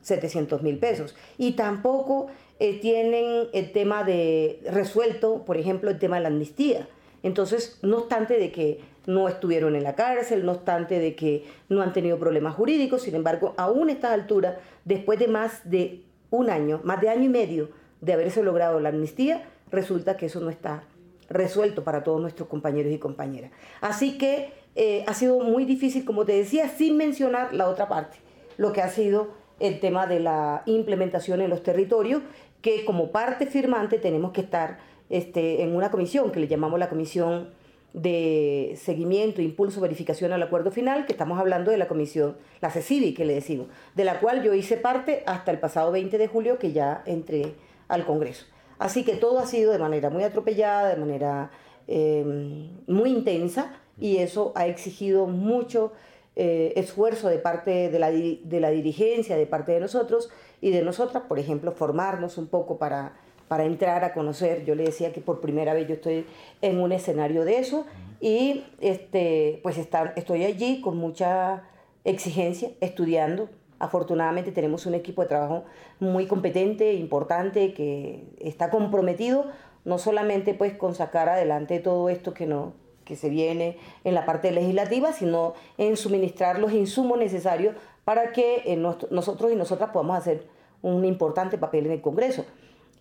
700 0.02 0.62
mm, 0.62 0.64
mil 0.64 0.78
pesos. 0.78 1.16
Y 1.38 1.54
tampoco 1.54 2.28
eh, 2.60 2.78
tienen 2.78 3.48
el 3.52 3.72
tema 3.72 4.04
de 4.04 4.60
resuelto, 4.70 5.44
por 5.44 5.56
ejemplo, 5.56 5.90
el 5.90 5.98
tema 5.98 6.18
de 6.18 6.22
la 6.22 6.28
amnistía. 6.28 6.88
Entonces, 7.24 7.80
no 7.82 7.96
obstante 7.96 8.38
de 8.38 8.52
que 8.52 8.80
no 9.06 9.28
estuvieron 9.28 9.74
en 9.74 9.82
la 9.82 9.96
cárcel, 9.96 10.46
no 10.46 10.52
obstante 10.52 11.00
de 11.00 11.16
que 11.16 11.46
no 11.68 11.82
han 11.82 11.92
tenido 11.92 12.16
problemas 12.16 12.54
jurídicos, 12.54 13.02
sin 13.02 13.16
embargo, 13.16 13.54
aún 13.56 13.88
a 13.88 13.92
esta 13.92 14.12
altura, 14.12 14.60
después 14.84 15.18
de 15.18 15.26
más 15.26 15.68
de 15.68 16.04
un 16.30 16.48
año, 16.48 16.80
más 16.84 17.00
de 17.00 17.08
año 17.08 17.24
y 17.24 17.28
medio 17.28 17.77
de 18.00 18.12
haberse 18.12 18.42
logrado 18.42 18.80
la 18.80 18.90
amnistía, 18.90 19.48
resulta 19.70 20.16
que 20.16 20.26
eso 20.26 20.40
no 20.40 20.50
está 20.50 20.84
resuelto 21.28 21.84
para 21.84 22.04
todos 22.04 22.20
nuestros 22.20 22.48
compañeros 22.48 22.92
y 22.92 22.98
compañeras. 22.98 23.50
Así 23.80 24.18
que 24.18 24.52
eh, 24.76 25.04
ha 25.06 25.14
sido 25.14 25.40
muy 25.40 25.64
difícil, 25.64 26.04
como 26.04 26.24
te 26.24 26.32
decía, 26.32 26.68
sin 26.68 26.96
mencionar 26.96 27.52
la 27.52 27.68
otra 27.68 27.88
parte, 27.88 28.18
lo 28.56 28.72
que 28.72 28.82
ha 28.82 28.88
sido 28.88 29.28
el 29.60 29.80
tema 29.80 30.06
de 30.06 30.20
la 30.20 30.62
implementación 30.66 31.40
en 31.40 31.50
los 31.50 31.62
territorios, 31.62 32.22
que 32.62 32.84
como 32.84 33.10
parte 33.10 33.46
firmante 33.46 33.98
tenemos 33.98 34.32
que 34.32 34.40
estar 34.40 34.78
este, 35.10 35.62
en 35.62 35.74
una 35.74 35.90
comisión 35.90 36.30
que 36.30 36.40
le 36.40 36.48
llamamos 36.48 36.78
la 36.78 36.88
Comisión 36.88 37.50
de 37.92 38.74
Seguimiento, 38.76 39.40
Impulso, 39.40 39.80
Verificación 39.80 40.32
al 40.32 40.42
Acuerdo 40.42 40.70
Final, 40.70 41.06
que 41.06 41.12
estamos 41.12 41.40
hablando 41.40 41.70
de 41.70 41.78
la 41.78 41.88
comisión, 41.88 42.36
la 42.60 42.70
CECIVI, 42.70 43.14
que 43.14 43.24
le 43.24 43.34
decimos, 43.34 43.68
de 43.94 44.04
la 44.04 44.20
cual 44.20 44.42
yo 44.42 44.54
hice 44.54 44.76
parte 44.76 45.22
hasta 45.26 45.50
el 45.50 45.58
pasado 45.58 45.90
20 45.90 46.18
de 46.18 46.28
julio, 46.28 46.58
que 46.58 46.72
ya 46.72 47.02
entré 47.06 47.54
al 47.88 48.06
Congreso. 48.06 48.46
Así 48.78 49.04
que 49.04 49.16
todo 49.16 49.38
ha 49.40 49.46
sido 49.46 49.72
de 49.72 49.78
manera 49.78 50.10
muy 50.10 50.22
atropellada, 50.22 50.88
de 50.88 50.96
manera 50.96 51.50
em, 51.86 52.70
muy 52.86 53.10
intensa, 53.10 53.74
y 53.98 54.18
eso 54.18 54.52
ha 54.54 54.66
exigido 54.66 55.26
mucho 55.26 55.92
eh, 56.36 56.72
esfuerzo 56.76 57.28
de 57.28 57.38
parte 57.38 57.90
de 57.90 57.98
la, 57.98 58.10
de 58.10 58.60
la 58.60 58.70
dirigencia, 58.70 59.36
de 59.36 59.46
parte 59.46 59.72
de 59.72 59.80
nosotros 59.80 60.30
y 60.60 60.70
de 60.70 60.82
nosotras, 60.82 61.24
por 61.26 61.40
ejemplo, 61.40 61.72
formarnos 61.72 62.38
un 62.38 62.46
poco 62.46 62.78
para 62.78 63.14
para 63.48 63.64
entrar 63.64 64.04
a 64.04 64.12
conocer. 64.12 64.64
Yo 64.64 64.74
le 64.74 64.84
decía 64.84 65.12
que 65.12 65.20
por 65.20 65.40
primera 65.40 65.74
vez 65.74 65.88
yo 65.88 65.94
estoy 65.94 66.26
en 66.60 66.78
un 66.78 66.92
escenario 66.92 67.44
de 67.44 67.58
eso 67.58 67.86
y 68.20 68.64
este, 68.80 69.60
pues 69.62 69.78
estoy 69.78 70.44
allí 70.44 70.80
con 70.80 70.96
mucha 70.98 71.64
exigencia, 72.04 72.70
estudiando. 72.80 73.48
Afortunadamente 73.78 74.52
tenemos 74.52 74.86
un 74.86 74.94
equipo 74.94 75.22
de 75.22 75.28
trabajo 75.28 75.64
muy 76.00 76.26
competente, 76.26 76.94
importante, 76.94 77.72
que 77.74 78.24
está 78.40 78.70
comprometido 78.70 79.46
no 79.84 79.98
solamente 79.98 80.52
pues 80.54 80.74
con 80.74 80.94
sacar 80.94 81.28
adelante 81.28 81.78
todo 81.78 82.08
esto 82.10 82.34
que 82.34 82.46
no 82.46 82.72
que 83.08 83.16
se 83.16 83.30
viene 83.30 83.78
en 84.04 84.14
la 84.14 84.26
parte 84.26 84.52
legislativa, 84.52 85.14
sino 85.14 85.54
en 85.78 85.96
suministrar 85.96 86.58
los 86.58 86.74
insumos 86.74 87.18
necesarios 87.18 87.74
para 88.04 88.32
que 88.32 88.62
eh, 88.66 88.76
nosotros 88.76 89.50
y 89.50 89.56
nosotras 89.56 89.90
podamos 89.90 90.18
hacer 90.18 90.46
un 90.82 91.06
importante 91.06 91.56
papel 91.56 91.86
en 91.86 91.92
el 91.92 92.00
Congreso. 92.02 92.44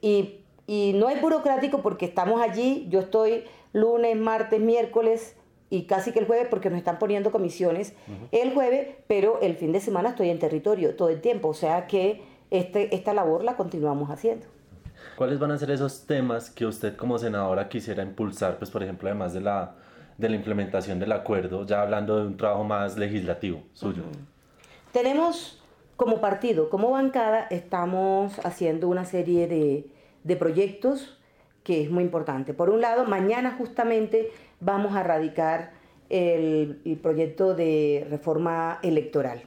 Y, 0.01 0.39
no 0.95 1.09
es 1.09 1.21
burocrático 1.21 1.81
porque 1.81 2.05
estamos 2.05 2.41
allí, 2.41 2.87
yo 2.89 2.99
estoy 2.99 3.45
lunes, 3.71 4.17
martes, 4.17 4.59
miércoles 4.59 5.35
y 5.69 5.83
casi 5.83 6.11
que 6.11 6.19
el 6.19 6.25
jueves 6.25 6.47
porque 6.49 6.69
nos 6.69 6.77
están 6.77 6.99
poniendo 6.99 7.31
comisiones 7.31 7.93
el 8.31 8.53
jueves, 8.53 8.95
pero 9.07 9.41
el 9.41 9.55
fin 9.55 9.71
de 9.71 9.79
semana 9.79 10.09
estoy 10.09 10.29
en 10.29 10.39
territorio 10.39 10.95
todo 10.95 11.09
el 11.09 11.21
tiempo, 11.21 11.49
o 11.49 11.53
sea 11.53 11.87
que 11.87 12.23
este, 12.51 12.95
esta 12.95 13.13
labor 13.13 13.43
la 13.43 13.57
continuamos 13.57 14.09
haciendo. 14.09 14.45
¿Cuáles 15.15 15.39
van 15.39 15.51
a 15.51 15.57
ser 15.57 15.71
esos 15.71 16.05
temas 16.05 16.49
que 16.49 16.65
usted 16.65 16.95
como 16.95 17.17
senadora 17.17 17.69
quisiera 17.69 18.03
impulsar, 18.03 18.57
pues 18.57 18.69
por 18.69 18.83
ejemplo, 18.83 19.09
además 19.09 19.33
de 19.33 19.41
la, 19.41 19.75
de 20.17 20.29
la 20.29 20.35
implementación 20.35 20.99
del 20.99 21.11
acuerdo, 21.11 21.65
ya 21.65 21.81
hablando 21.81 22.17
de 22.17 22.27
un 22.27 22.37
trabajo 22.37 22.63
más 22.63 22.97
legislativo 22.97 23.61
suyo? 23.73 24.03
Tenemos 24.91 25.61
como 25.97 26.21
partido, 26.21 26.69
como 26.69 26.91
bancada, 26.91 27.47
estamos 27.49 28.39
haciendo 28.45 28.87
una 28.87 29.03
serie 29.03 29.47
de, 29.47 30.35
proyectos 30.37 31.17
que 31.63 31.83
es 31.83 31.89
muy 31.89 32.03
importante. 32.03 32.53
Por 32.53 32.69
un 32.69 32.81
lado, 32.81 33.05
mañana 33.05 33.55
justamente 33.57 34.29
vamos 34.59 34.95
a 34.95 35.03
radicar 35.03 35.71
el, 36.09 36.99
proyecto 37.01 37.53
de 37.53 38.07
reforma 38.09 38.79
electoral. 38.81 39.43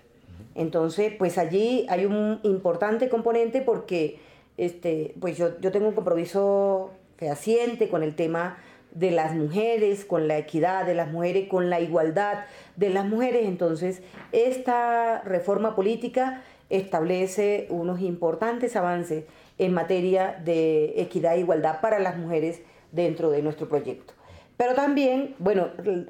Entonces, 0.54 1.12
pues 1.18 1.38
allí 1.38 1.86
hay 1.88 2.04
un 2.04 2.40
importante 2.42 3.08
componente 3.08 3.60
porque 3.62 4.18
este, 4.56 5.14
pues 5.20 5.36
yo, 5.36 5.58
yo 5.60 5.72
tengo 5.72 5.88
un 5.88 5.94
compromiso 5.94 6.90
fehaciente 7.16 7.88
con 7.88 8.02
el 8.02 8.14
tema 8.14 8.58
de 8.92 9.10
las 9.10 9.34
mujeres, 9.34 10.04
con 10.04 10.26
la 10.26 10.38
equidad 10.38 10.84
de 10.84 10.94
las 10.94 11.10
mujeres, 11.10 11.48
con 11.48 11.70
la 11.70 11.80
igualdad 11.80 12.44
de 12.76 12.90
las 12.90 13.06
mujeres. 13.06 13.46
Entonces, 13.46 14.02
esta 14.32 15.22
reforma 15.22 15.76
política 15.76 16.42
establece 16.70 17.66
unos 17.70 18.00
importantes 18.00 18.76
avances 18.76 19.24
en 19.58 19.74
materia 19.74 20.40
de 20.44 20.94
equidad 21.00 21.34
e 21.36 21.40
igualdad 21.40 21.80
para 21.80 21.98
las 21.98 22.16
mujeres 22.16 22.62
dentro 22.92 23.30
de 23.30 23.42
nuestro 23.42 23.68
proyecto. 23.68 24.14
Pero 24.60 24.74
también, 24.74 25.34
bueno, 25.38 25.68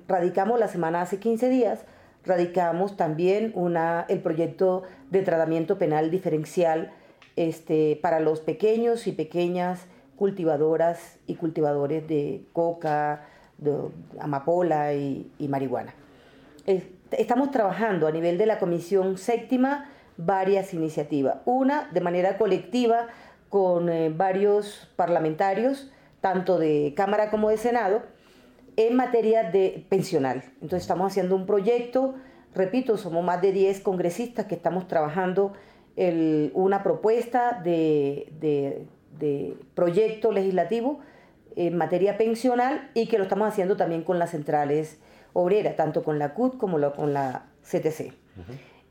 radicamos 0.09 0.59
la 0.59 0.66
semana 0.66 1.02
hace 1.02 1.21
15 1.21 1.49
días, 1.50 1.85
radicamos 2.25 2.97
también 2.97 3.52
una, 3.54 4.07
el 4.09 4.19
proyecto 4.23 4.83
de 5.09 5.23
tratamiento 5.23 5.78
penal 5.78 6.11
diferencial 6.11 6.90
este, 7.37 7.97
para 8.02 8.19
los 8.19 8.40
pequeños 8.40 9.07
y 9.07 9.12
pequeñas 9.12 9.87
cultivadoras 10.16 11.21
y 11.28 11.37
cultivadores 11.37 12.09
de 12.09 12.42
coca, 12.52 13.25
de 13.59 13.73
amapola 14.19 14.95
y, 14.95 15.30
marihuana. 15.49 15.95
Estamos 17.12 17.52
trabajando 17.52 18.09
a 18.09 18.11
nivel 18.11 18.37
de 18.37 18.47
la 18.47 18.59
Comisión 18.59 19.16
Séptima 19.16 19.88
varias 20.16 20.75
iniciativas. 20.75 21.37
Una 21.45 21.88
de 21.92 22.00
manera 22.00 22.37
colectiva 22.37 23.07
con 23.49 23.88
eh, 23.88 24.12
varios 24.12 24.90
parlamentarios, 24.97 25.92
tanto 26.21 26.59
de 26.59 26.95
Cámara 26.97 27.30
como 27.30 27.50
de 27.50 27.57
Senado, 27.57 28.02
en 28.87 28.97
materia 28.97 29.51
de 29.51 29.85
pensional. 29.89 30.43
Entonces 30.55 30.83
estamos 30.83 31.11
haciendo 31.11 31.37
un 31.37 31.47
proyecto, 31.47 32.15
repito, 32.55 32.97
somos 32.97 33.25
más 33.25 33.43
de 33.43 33.53
10 33.53 33.81
congresistas 33.81 34.47
que 34.47 34.55
estamos 34.55 34.89
trabajando 34.89 35.53
una 36.55 36.83
propuesta 36.83 37.61
de 37.63 38.87
de 39.21 39.57
proyecto 39.75 40.33
legislativo 40.33 41.01
en 41.55 41.77
materia 41.77 42.17
pensional 42.17 42.91
y 42.95 43.07
que 43.07 43.19
lo 43.19 43.25
estamos 43.25 43.49
haciendo 43.49 43.77
también 43.77 44.03
con 44.03 44.19
las 44.19 44.31
centrales 44.31 44.99
obreras, 45.33 45.77
tanto 45.77 46.03
con 46.03 46.19
la 46.19 46.35
CUT 46.35 46.57
como 46.57 46.79
con 46.93 47.13
la 47.13 47.47
CTC. 47.63 48.13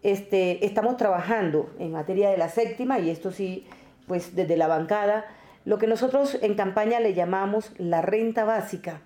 este, 0.03 0.65
estamos 0.65 0.95
trabajando 0.97 1.69
en 1.79 1.91
materia 1.91 2.29
de 2.29 2.37
la 2.37 2.47
séptima 2.47 2.99
y 2.99 3.09
esto 3.09 3.31
sí, 3.31 3.65
pues 4.07 4.35
desde 4.35 4.55
la 4.55 4.67
bancada, 4.67 5.25
lo 5.65 5.77
que 5.77 5.87
nosotros 5.87 6.37
en 6.41 6.55
campaña 6.55 6.99
le 6.99 7.13
llamamos 7.13 7.73
la 7.77 8.01
renta 8.01 8.45
básica 8.45 9.01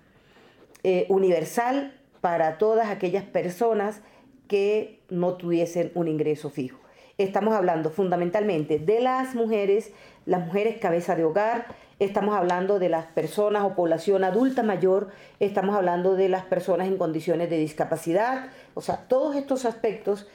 eh, 0.84 1.06
universal 1.08 1.92
para 2.20 2.58
todas 2.58 2.88
aquellas 2.88 3.24
personas 3.24 4.02
que 4.48 5.00
no 5.08 5.34
tuviesen 5.34 5.90
un 5.94 6.08
ingreso 6.08 6.50
fijo. 6.50 6.78
Estamos 7.16 7.54
hablando 7.54 7.90
fundamentalmente 7.90 8.78
de 8.78 9.00
las 9.00 9.34
mujeres, 9.34 9.92
las 10.26 10.44
mujeres 10.44 10.78
cabeza 10.78 11.16
de 11.16 11.24
hogar, 11.24 11.66
estamos 12.00 12.36
hablando 12.36 12.78
de 12.78 12.88
las 12.88 13.06
personas 13.06 13.64
o 13.64 13.74
población 13.74 14.24
adulta 14.24 14.62
mayor, 14.62 15.08
estamos 15.38 15.76
hablando 15.76 16.16
de 16.16 16.28
las 16.28 16.44
personas 16.44 16.88
en 16.88 16.98
condiciones 16.98 17.50
de 17.50 17.58
discapacidad, 17.58 18.48
o 18.74 18.80
sea, 18.80 19.06
todos 19.08 19.36
estos 19.36 19.64
aspectos 19.64 20.26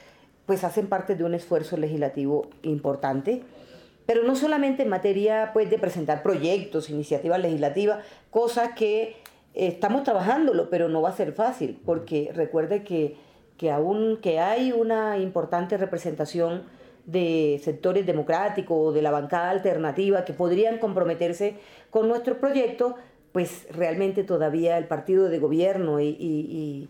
pues 0.46 0.64
hacen 0.64 0.88
parte 0.88 1.14
de 1.14 1.24
un 1.24 1.34
esfuerzo 1.34 1.76
legislativo 1.76 2.48
importante, 2.62 3.42
pero 4.06 4.24
no 4.24 4.34
solamente 4.34 4.82
en 4.82 4.88
materia 4.88 5.50
pues 5.52 5.70
de 5.70 5.78
presentar 5.78 6.22
proyectos, 6.22 6.90
iniciativas 6.90 7.40
legislativas, 7.40 8.04
cosas 8.30 8.70
que 8.74 9.16
estamos 9.54 10.04
trabajándolo, 10.04 10.70
pero 10.70 10.88
no 10.88 11.02
va 11.02 11.10
a 11.10 11.16
ser 11.16 11.32
fácil, 11.32 11.80
porque 11.84 12.30
recuerde 12.34 12.84
que, 12.84 13.16
que 13.56 13.70
aún 13.70 14.18
que 14.22 14.40
hay 14.40 14.72
una 14.72 15.18
importante 15.18 15.76
representación 15.76 16.62
de 17.06 17.60
sectores 17.62 18.06
democráticos 18.06 18.76
o 18.78 18.92
de 18.92 19.02
la 19.02 19.10
bancada 19.10 19.50
alternativa 19.50 20.24
que 20.24 20.32
podrían 20.32 20.78
comprometerse 20.78 21.56
con 21.90 22.08
nuestro 22.08 22.38
proyecto, 22.38 22.96
pues 23.32 23.66
realmente 23.70 24.24
todavía 24.24 24.78
el 24.78 24.86
partido 24.86 25.28
de 25.28 25.38
gobierno 25.38 26.00
y, 26.00 26.88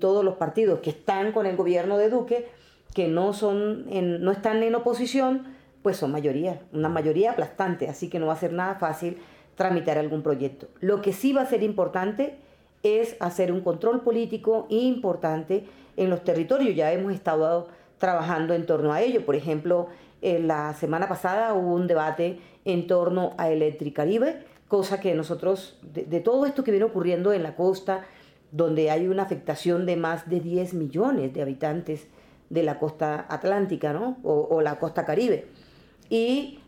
todos 0.00 0.24
los 0.24 0.36
partidos 0.36 0.80
que 0.80 0.90
están 0.90 1.32
con 1.32 1.46
el 1.46 1.56
gobierno 1.56 1.98
de 1.98 2.08
Duque, 2.08 2.48
que 2.94 3.06
no, 3.08 3.32
son 3.32 3.86
no 3.86 4.32
están 4.32 4.62
en 4.62 4.74
oposición, 4.74 5.44
pues 5.82 5.96
son 5.96 6.10
mayoría, 6.10 6.62
una 6.72 6.88
mayoría 6.88 7.32
aplastante, 7.32 7.88
así 7.88 8.08
que 8.08 8.18
no 8.18 8.26
va 8.26 8.34
a 8.34 8.36
ser 8.36 8.52
nada 8.52 8.76
fácil 8.76 9.18
tramitar 9.60 9.98
algún 9.98 10.22
proyecto. 10.22 10.68
Lo 10.80 11.02
que 11.02 11.12
sí 11.12 11.34
va 11.34 11.42
a 11.42 11.46
ser 11.46 11.62
importante 11.62 12.38
es 12.82 13.14
hacer 13.20 13.52
un 13.52 13.60
control 13.60 14.00
político 14.00 14.66
importante 14.70 15.66
en 15.98 16.08
los 16.08 16.24
territorios. 16.24 16.74
Ya 16.74 16.90
hemos 16.92 17.12
estado 17.12 17.68
trabajando 17.98 18.54
en 18.54 18.64
torno 18.64 18.94
a 18.94 19.02
ello. 19.02 19.26
Por 19.26 19.36
ejemplo, 19.36 19.88
la 20.22 20.72
semana 20.72 21.10
pasada 21.10 21.52
hubo 21.52 21.74
un 21.74 21.86
debate 21.88 22.40
en 22.64 22.86
torno 22.86 23.34
a 23.36 23.50
Electricaribe, 23.50 24.46
cosa 24.66 24.98
que 24.98 25.14
nosotros, 25.14 25.78
de, 25.82 26.20
todo 26.20 26.46
esto 26.46 26.64
que 26.64 26.70
viene 26.70 26.86
ocurriendo 26.86 27.34
en 27.34 27.42
la 27.42 27.54
costa, 27.54 28.06
donde 28.52 28.90
hay 28.90 29.08
una 29.08 29.24
afectación 29.24 29.84
de 29.84 29.96
más 29.96 30.30
de 30.30 30.40
10 30.40 30.72
millones 30.72 31.34
de 31.34 31.42
habitantes 31.42 32.06
de 32.48 32.62
la 32.62 32.78
costa 32.78 33.26
atlántica 33.28 33.92
¿no? 33.92 34.16
o, 34.22 34.48
o 34.50 34.62
la 34.62 34.78
costa 34.78 35.04
caribe. 35.04 35.48
Y, 36.08 36.60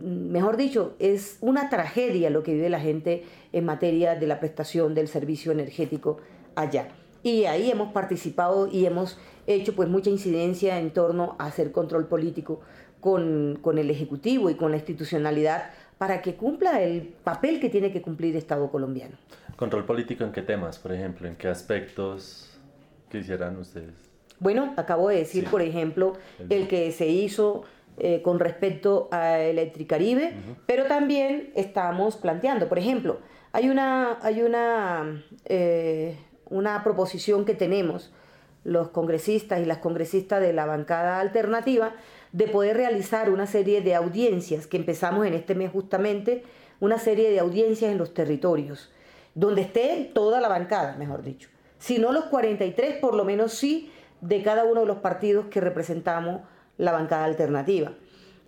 mejor 0.00 0.56
dicho, 0.56 0.94
es 0.98 1.38
una 1.40 1.68
tragedia 1.68 2.30
lo 2.30 2.42
que 2.42 2.54
vive 2.54 2.68
la 2.68 2.80
gente 2.80 3.24
en 3.52 3.64
materia 3.64 4.14
de 4.14 4.26
la 4.26 4.40
prestación 4.40 4.94
del 4.94 5.08
servicio 5.08 5.52
energético 5.52 6.18
allá. 6.54 6.88
Y 7.22 7.44
ahí 7.44 7.70
hemos 7.70 7.92
participado 7.92 8.66
y 8.66 8.86
hemos 8.86 9.18
hecho 9.46 9.74
pues 9.74 9.88
mucha 9.88 10.10
incidencia 10.10 10.78
en 10.78 10.90
torno 10.90 11.36
a 11.38 11.46
hacer 11.46 11.72
control 11.72 12.06
político 12.06 12.60
con, 13.00 13.78
el 13.78 13.90
Ejecutivo 13.90 14.50
y 14.50 14.54
con 14.54 14.70
la 14.70 14.76
institucionalidad 14.76 15.70
para 15.98 16.22
que 16.22 16.34
cumpla 16.34 16.82
el 16.82 17.02
papel 17.02 17.60
que 17.60 17.68
tiene 17.68 17.92
que 17.92 18.00
cumplir 18.00 18.32
el 18.32 18.38
Estado 18.38 18.70
colombiano. 18.70 19.16
¿Control 19.56 19.84
político 19.84 20.24
en 20.24 20.32
qué 20.32 20.42
temas, 20.42 20.78
por 20.78 20.92
ejemplo? 20.92 21.28
¿En 21.28 21.36
qué 21.36 21.48
aspectos 21.48 22.58
quisieran 23.10 23.58
ustedes? 23.58 23.94
Bueno, 24.38 24.72
acabo 24.78 25.10
de 25.10 25.16
decir, 25.16 25.44
por 25.50 25.60
ejemplo, 25.60 26.14
el 26.48 26.66
que 26.66 26.92
se 26.92 27.08
hizo 27.08 27.64
eh, 27.98 28.22
con 28.22 28.38
respecto 28.38 29.08
a 29.10 29.38
Electricaribe, 29.38 30.32
pero 30.66 30.86
también 30.86 31.52
estamos 31.54 32.16
planteando, 32.16 32.68
por 32.68 32.78
ejemplo, 32.78 33.18
hay 33.52 33.68
una, 33.68 34.18
hay 34.22 34.42
una, 34.42 35.22
eh, 35.46 36.16
una 36.48 36.82
proposición 36.84 37.44
que 37.44 37.54
tenemos 37.54 38.12
los 38.64 38.90
congresistas 38.90 39.60
y 39.60 39.64
las 39.64 39.78
congresistas 39.78 40.40
de 40.40 40.52
la 40.52 40.66
bancada 40.66 41.20
alternativa 41.20 41.94
de 42.32 42.46
poder 42.46 42.76
realizar 42.76 43.30
una 43.30 43.46
serie 43.46 43.80
de 43.80 43.94
audiencias 43.94 44.66
que 44.66 44.76
empezamos 44.76 45.26
en 45.26 45.34
este 45.34 45.54
mes 45.54 45.70
justamente, 45.72 46.44
una 46.78 46.98
serie 46.98 47.30
de 47.30 47.40
audiencias 47.40 47.90
en 47.90 47.98
los 47.98 48.14
territorios, 48.14 48.90
donde 49.34 49.62
esté 49.62 50.10
toda 50.14 50.40
la 50.40 50.48
bancada, 50.48 50.96
mejor 50.96 51.22
dicho. 51.22 51.48
Si 51.78 51.98
no 51.98 52.12
los 52.12 52.26
43, 52.26 52.98
por 52.98 53.14
lo 53.14 53.24
menos 53.24 53.52
sí 53.54 53.90
de 54.20 54.42
cada 54.42 54.64
uno 54.64 54.80
de 54.80 54.86
los 54.86 54.98
partidos 54.98 55.46
que 55.46 55.60
representamos 55.60 56.42
la 56.80 56.92
bancada 56.92 57.24
alternativa. 57.24 57.92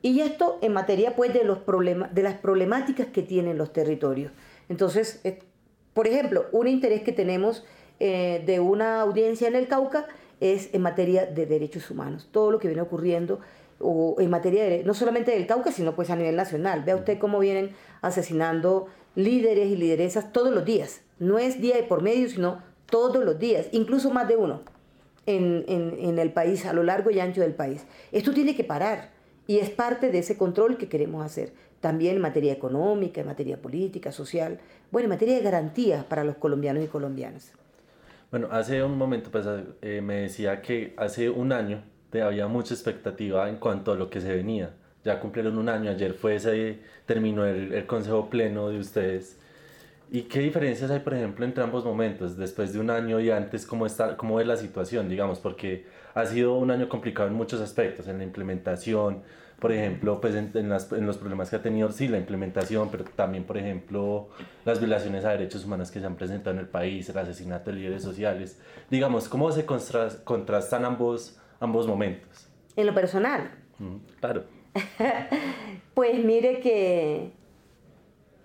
Y 0.00 0.20
esto 0.20 0.58
en 0.62 0.72
materia 0.72 1.14
pues 1.14 1.32
de, 1.32 1.44
los 1.44 1.58
problemas, 1.58 2.12
de 2.14 2.22
las 2.22 2.34
problemáticas 2.34 3.06
que 3.08 3.22
tienen 3.22 3.58
los 3.58 3.72
territorios. 3.72 4.32
Entonces, 4.68 5.20
por 5.92 6.08
ejemplo, 6.08 6.46
un 6.50 6.66
interés 6.66 7.02
que 7.02 7.12
tenemos 7.12 7.64
eh, 8.00 8.42
de 8.44 8.58
una 8.58 9.02
audiencia 9.02 9.46
en 9.46 9.54
el 9.54 9.68
Cauca 9.68 10.06
es 10.40 10.74
en 10.74 10.82
materia 10.82 11.26
de 11.26 11.46
derechos 11.46 11.88
humanos, 11.90 12.28
todo 12.32 12.50
lo 12.50 12.58
que 12.58 12.66
viene 12.66 12.82
ocurriendo 12.82 13.38
o 13.78 14.16
en 14.18 14.30
materia 14.30 14.64
de, 14.64 14.82
no 14.82 14.94
solamente 14.94 15.32
del 15.32 15.46
Cauca, 15.46 15.70
sino 15.70 15.94
pues 15.94 16.10
a 16.10 16.16
nivel 16.16 16.34
nacional. 16.34 16.82
Vea 16.84 16.96
usted 16.96 17.18
cómo 17.18 17.38
vienen 17.38 17.70
asesinando 18.00 18.86
líderes 19.14 19.68
y 19.68 19.76
lideresas 19.76 20.32
todos 20.32 20.52
los 20.52 20.64
días. 20.64 21.02
No 21.18 21.38
es 21.38 21.60
día 21.60 21.76
de 21.76 21.82
por 21.84 22.02
medio, 22.02 22.28
sino 22.28 22.62
todos 22.86 23.24
los 23.24 23.38
días, 23.38 23.66
incluso 23.72 24.10
más 24.10 24.26
de 24.26 24.36
uno 24.36 24.71
en, 25.26 25.64
en 25.68 26.18
el 26.18 26.32
país, 26.32 26.66
a 26.66 26.72
lo 26.72 26.82
largo 26.82 27.10
y 27.10 27.20
ancho 27.20 27.40
del 27.40 27.54
país. 27.54 27.84
Esto 28.10 28.32
tiene 28.32 28.56
que 28.56 28.64
parar 28.64 29.10
y 29.46 29.58
es 29.58 29.70
parte 29.70 30.10
de 30.10 30.18
ese 30.18 30.36
control 30.36 30.76
que 30.76 30.88
queremos 30.88 31.24
hacer. 31.24 31.52
También 31.80 32.16
en 32.16 32.22
materia 32.22 32.52
económica, 32.52 33.20
en 33.20 33.26
materia 33.26 33.60
política, 33.60 34.12
social, 34.12 34.60
bueno, 34.90 35.06
en 35.06 35.10
materia 35.10 35.34
de 35.34 35.42
garantías 35.42 36.04
para 36.04 36.22
los 36.22 36.36
colombianos 36.36 36.84
y 36.84 36.86
colombianas. 36.86 37.52
Bueno, 38.30 38.48
hace 38.50 38.82
un 38.82 38.96
momento 38.96 39.30
pues, 39.30 39.46
eh, 39.82 40.00
me 40.00 40.22
decía 40.22 40.62
que 40.62 40.94
hace 40.96 41.28
un 41.28 41.52
año 41.52 41.82
había 42.20 42.46
mucha 42.46 42.74
expectativa 42.74 43.48
en 43.48 43.56
cuanto 43.56 43.92
a 43.92 43.96
lo 43.96 44.10
que 44.10 44.20
se 44.20 44.34
venía. 44.34 44.74
Ya 45.04 45.18
cumplieron 45.18 45.58
un 45.58 45.68
año, 45.68 45.90
ayer 45.90 46.14
fue 46.14 46.36
ese, 46.36 46.78
terminó 47.06 47.44
el, 47.46 47.72
el 47.72 47.86
consejo 47.86 48.30
pleno 48.30 48.68
de 48.68 48.78
ustedes. 48.78 49.38
¿Y 50.14 50.24
qué 50.24 50.40
diferencias 50.40 50.90
hay, 50.90 51.00
por 51.00 51.14
ejemplo, 51.14 51.42
entre 51.42 51.64
ambos 51.64 51.86
momentos, 51.86 52.36
después 52.36 52.74
de 52.74 52.80
un 52.80 52.90
año 52.90 53.18
y 53.18 53.30
antes, 53.30 53.64
cómo, 53.64 53.86
está, 53.86 54.14
cómo 54.18 54.40
es 54.40 54.46
la 54.46 54.58
situación, 54.58 55.08
digamos? 55.08 55.38
Porque 55.38 55.86
ha 56.12 56.26
sido 56.26 56.52
un 56.52 56.70
año 56.70 56.86
complicado 56.90 57.28
en 57.28 57.34
muchos 57.34 57.62
aspectos, 57.62 58.06
en 58.08 58.18
la 58.18 58.24
implementación, 58.24 59.22
por 59.58 59.72
ejemplo, 59.72 60.20
pues 60.20 60.34
en, 60.34 60.50
en, 60.52 60.68
las, 60.68 60.92
en, 60.92 61.06
los 61.06 61.16
problemas 61.16 61.48
que 61.48 61.56
ha 61.56 61.62
tenido, 61.62 61.90
sí, 61.90 62.08
la 62.08 62.18
implementación, 62.18 62.90
pero 62.90 63.04
también, 63.04 63.44
por 63.44 63.56
ejemplo, 63.56 64.28
las 64.66 64.80
violaciones 64.80 65.24
a 65.24 65.30
derechos 65.30 65.64
humanos 65.64 65.90
que 65.90 65.98
se 65.98 66.04
han 66.04 66.16
presentado 66.16 66.56
en 66.56 66.60
el 66.60 66.68
país, 66.68 67.08
el 67.08 67.16
asesinato 67.16 67.70
de 67.70 67.78
líderes 67.78 68.02
sociales. 68.02 68.60
Digamos, 68.90 69.30
¿cómo 69.30 69.50
se 69.50 69.64
contrastan 69.64 70.84
ambos, 70.84 71.40
ambos 71.58 71.86
momentos? 71.86 72.48
En 72.76 72.84
lo 72.84 72.92
personal. 72.92 73.50
claro. 74.20 74.44
pues 75.94 76.22
mire 76.22 76.60
que 76.60 77.32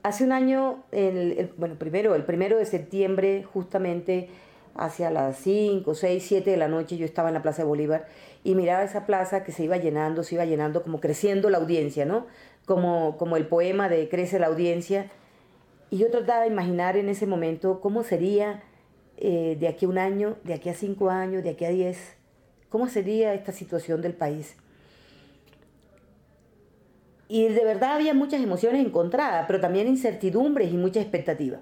hace 0.07 0.23
un 0.23 0.31
año, 0.31 0.83
el, 0.91 1.51
bueno, 1.57 1.75
primero, 1.75 2.15
el 2.15 2.23
primero 2.23 2.57
de 2.57 2.65
septiembre, 2.65 3.43
justamente 3.43 4.29
hacia 4.75 5.09
las 5.09 5.37
5, 5.37 5.93
6, 5.93 6.23
7 6.25 6.51
de 6.51 6.58
la 6.58 6.67
noche, 6.67 6.97
yo 6.97 7.05
estaba 7.05 7.29
en 7.29 7.34
la 7.34 7.41
Plaza 7.41 7.63
de 7.63 7.67
Bolívar 7.67 8.08
y 8.43 8.55
miraba 8.55 8.84
esa 8.84 9.05
plaza 9.05 9.43
que 9.43 9.51
se 9.51 9.63
iba 9.63 9.77
llenando, 9.77 10.23
se 10.23 10.36
iba 10.36 10.45
llenando, 10.45 10.84
como 10.84 10.99
creciendo 10.99 11.49
la 11.49 11.58
audiencia, 11.58 12.05
¿no? 12.05 12.27
Como, 12.65 13.17
como 13.17 13.38
el 13.38 13.47
poema 13.47 13.89
de 13.89 14.08
Crece 14.08 14.39
la 14.39 14.47
audiencia. 14.47 15.12
Y 15.89 15.97
yo 15.97 16.10
trataba 16.12 16.41
de 16.41 16.47
imaginar 16.47 16.95
en 16.95 17.10
ese 17.10 17.25
momento 17.25 17.82
cómo 17.82 18.03
sería 18.03 18.63
eh, 19.17 19.58
de 19.60 19.67
aquí 19.67 19.86
a 19.86 19.89
un 19.89 19.97
año, 19.97 20.38
de 20.43 20.53
aquí 20.53 20.69
a 20.69 20.73
cinco 20.73 21.10
años, 21.10 21.43
de 21.43 21.49
aquí 21.49 21.65
a 21.65 21.69
diez, 21.69 22.15
cómo 22.69 22.88
sería 22.88 23.34
esta 23.34 23.51
situación 23.51 24.01
del 24.01 24.13
país. 24.13 24.55
Y 27.27 27.47
de 27.49 27.65
verdad 27.65 27.95
había 27.95 28.13
muchas 28.13 28.41
emociones 28.41 28.85
encontradas, 28.85 29.45
pero 29.47 29.59
también 29.59 29.87
incertidumbres 29.87 30.71
y 30.71 30.77
mucha 30.77 31.01
expectativa. 31.01 31.59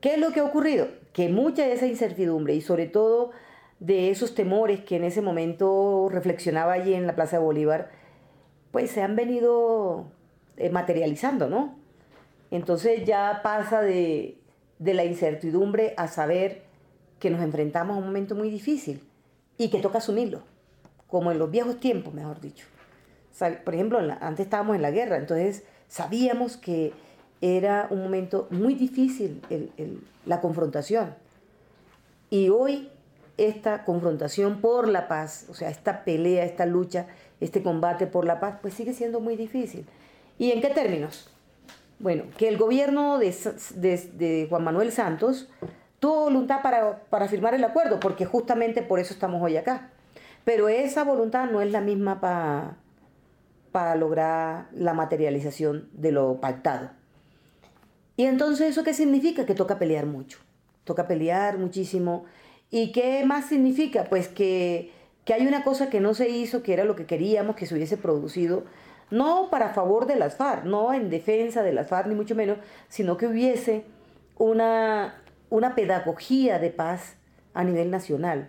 ¿Qué 0.00 0.14
es 0.14 0.20
lo 0.20 0.30
que 0.30 0.40
ha 0.40 0.44
ocurrido? 0.44 0.88
Que 1.12 1.28
mucha 1.28 1.66
de 1.66 1.72
esa 1.72 1.86
incertidumbre 1.86 2.54
y 2.54 2.60
sobre 2.60 2.86
todo 2.86 3.32
de 3.80 4.10
esos 4.10 4.34
temores 4.34 4.80
que 4.80 4.96
en 4.96 5.04
ese 5.04 5.22
momento 5.22 6.08
reflexionaba 6.10 6.74
allí 6.74 6.94
en 6.94 7.06
la 7.06 7.14
Plaza 7.14 7.38
de 7.38 7.44
Bolívar, 7.44 7.90
pues 8.70 8.90
se 8.90 9.02
han 9.02 9.16
venido 9.16 10.06
eh, 10.56 10.70
materializando, 10.70 11.48
¿no? 11.48 11.76
Entonces 12.50 13.04
ya 13.04 13.40
pasa 13.42 13.82
de, 13.82 14.38
de 14.78 14.94
la 14.94 15.04
incertidumbre 15.04 15.94
a 15.96 16.08
saber 16.08 16.62
que 17.18 17.30
nos 17.30 17.42
enfrentamos 17.42 17.96
a 17.96 17.98
un 17.98 18.06
momento 18.06 18.34
muy 18.34 18.50
difícil 18.50 19.02
y 19.58 19.70
que 19.70 19.80
toca 19.80 19.98
asumirlo, 19.98 20.42
como 21.08 21.32
en 21.32 21.38
los 21.38 21.50
viejos 21.50 21.80
tiempos, 21.80 22.14
mejor 22.14 22.40
dicho. 22.40 22.66
Por 23.38 23.74
ejemplo, 23.74 23.98
antes 24.20 24.46
estábamos 24.46 24.76
en 24.76 24.82
la 24.82 24.90
guerra, 24.90 25.16
entonces 25.16 25.64
sabíamos 25.88 26.56
que 26.56 26.92
era 27.40 27.86
un 27.90 28.02
momento 28.02 28.48
muy 28.50 28.74
difícil 28.74 29.42
la 30.24 30.40
confrontación. 30.40 31.14
Y 32.30 32.48
hoy 32.48 32.88
esta 33.36 33.84
confrontación 33.84 34.60
por 34.60 34.88
la 34.88 35.08
paz, 35.08 35.46
o 35.50 35.54
sea, 35.54 35.68
esta 35.68 36.04
pelea, 36.04 36.44
esta 36.44 36.64
lucha, 36.66 37.06
este 37.40 37.62
combate 37.62 38.06
por 38.06 38.24
la 38.24 38.40
paz, 38.40 38.56
pues 38.62 38.74
sigue 38.74 38.94
siendo 38.94 39.20
muy 39.20 39.36
difícil. 39.36 39.86
¿Y 40.38 40.52
en 40.52 40.60
qué 40.60 40.68
términos? 40.68 41.30
Bueno, 41.98 42.24
que 42.36 42.48
el 42.48 42.58
gobierno 42.58 43.18
de, 43.18 43.34
de, 43.74 44.46
Juan 44.48 44.64
Manuel 44.64 44.92
Santos 44.92 45.48
tuvo 45.98 46.24
voluntad 46.24 46.62
para, 46.62 47.00
para 47.10 47.28
firmar 47.28 47.54
el 47.54 47.64
acuerdo, 47.64 48.00
porque 48.00 48.26
justamente 48.26 48.82
por 48.82 48.98
eso 48.98 49.14
estamos 49.14 49.42
hoy 49.42 49.56
acá. 49.56 49.90
Pero 50.44 50.68
esa 50.68 51.04
voluntad 51.04 51.50
no 51.50 51.60
es 51.60 51.70
la 51.70 51.80
misma 51.80 52.20
para 52.20 52.76
para 53.76 53.94
lograr 53.94 54.68
la 54.72 54.94
materialización 54.94 55.90
de 55.92 56.10
lo 56.10 56.40
pactado. 56.40 56.92
Y 58.16 58.24
entonces, 58.24 58.70
¿eso 58.70 58.84
qué 58.84 58.94
significa? 58.94 59.44
Que 59.44 59.54
toca 59.54 59.78
pelear 59.78 60.06
mucho, 60.06 60.38
toca 60.84 61.06
pelear 61.06 61.58
muchísimo. 61.58 62.24
¿Y 62.70 62.90
qué 62.90 63.22
más 63.26 63.50
significa? 63.50 64.04
Pues 64.04 64.28
que, 64.28 64.92
que 65.26 65.34
hay 65.34 65.46
una 65.46 65.62
cosa 65.62 65.90
que 65.90 66.00
no 66.00 66.14
se 66.14 66.30
hizo, 66.30 66.62
que 66.62 66.72
era 66.72 66.86
lo 66.86 66.96
que 66.96 67.04
queríamos 67.04 67.54
que 67.54 67.66
se 67.66 67.74
hubiese 67.74 67.98
producido, 67.98 68.64
no 69.10 69.50
para 69.50 69.74
favor 69.74 70.06
de 70.06 70.16
las 70.16 70.36
FARC, 70.36 70.64
no 70.64 70.94
en 70.94 71.10
defensa 71.10 71.62
de 71.62 71.74
las 71.74 71.88
FARC, 71.88 72.06
ni 72.06 72.14
mucho 72.14 72.34
menos, 72.34 72.56
sino 72.88 73.18
que 73.18 73.26
hubiese 73.26 73.84
una, 74.38 75.22
una 75.50 75.74
pedagogía 75.74 76.58
de 76.58 76.70
paz 76.70 77.16
a 77.52 77.62
nivel 77.62 77.90
nacional 77.90 78.48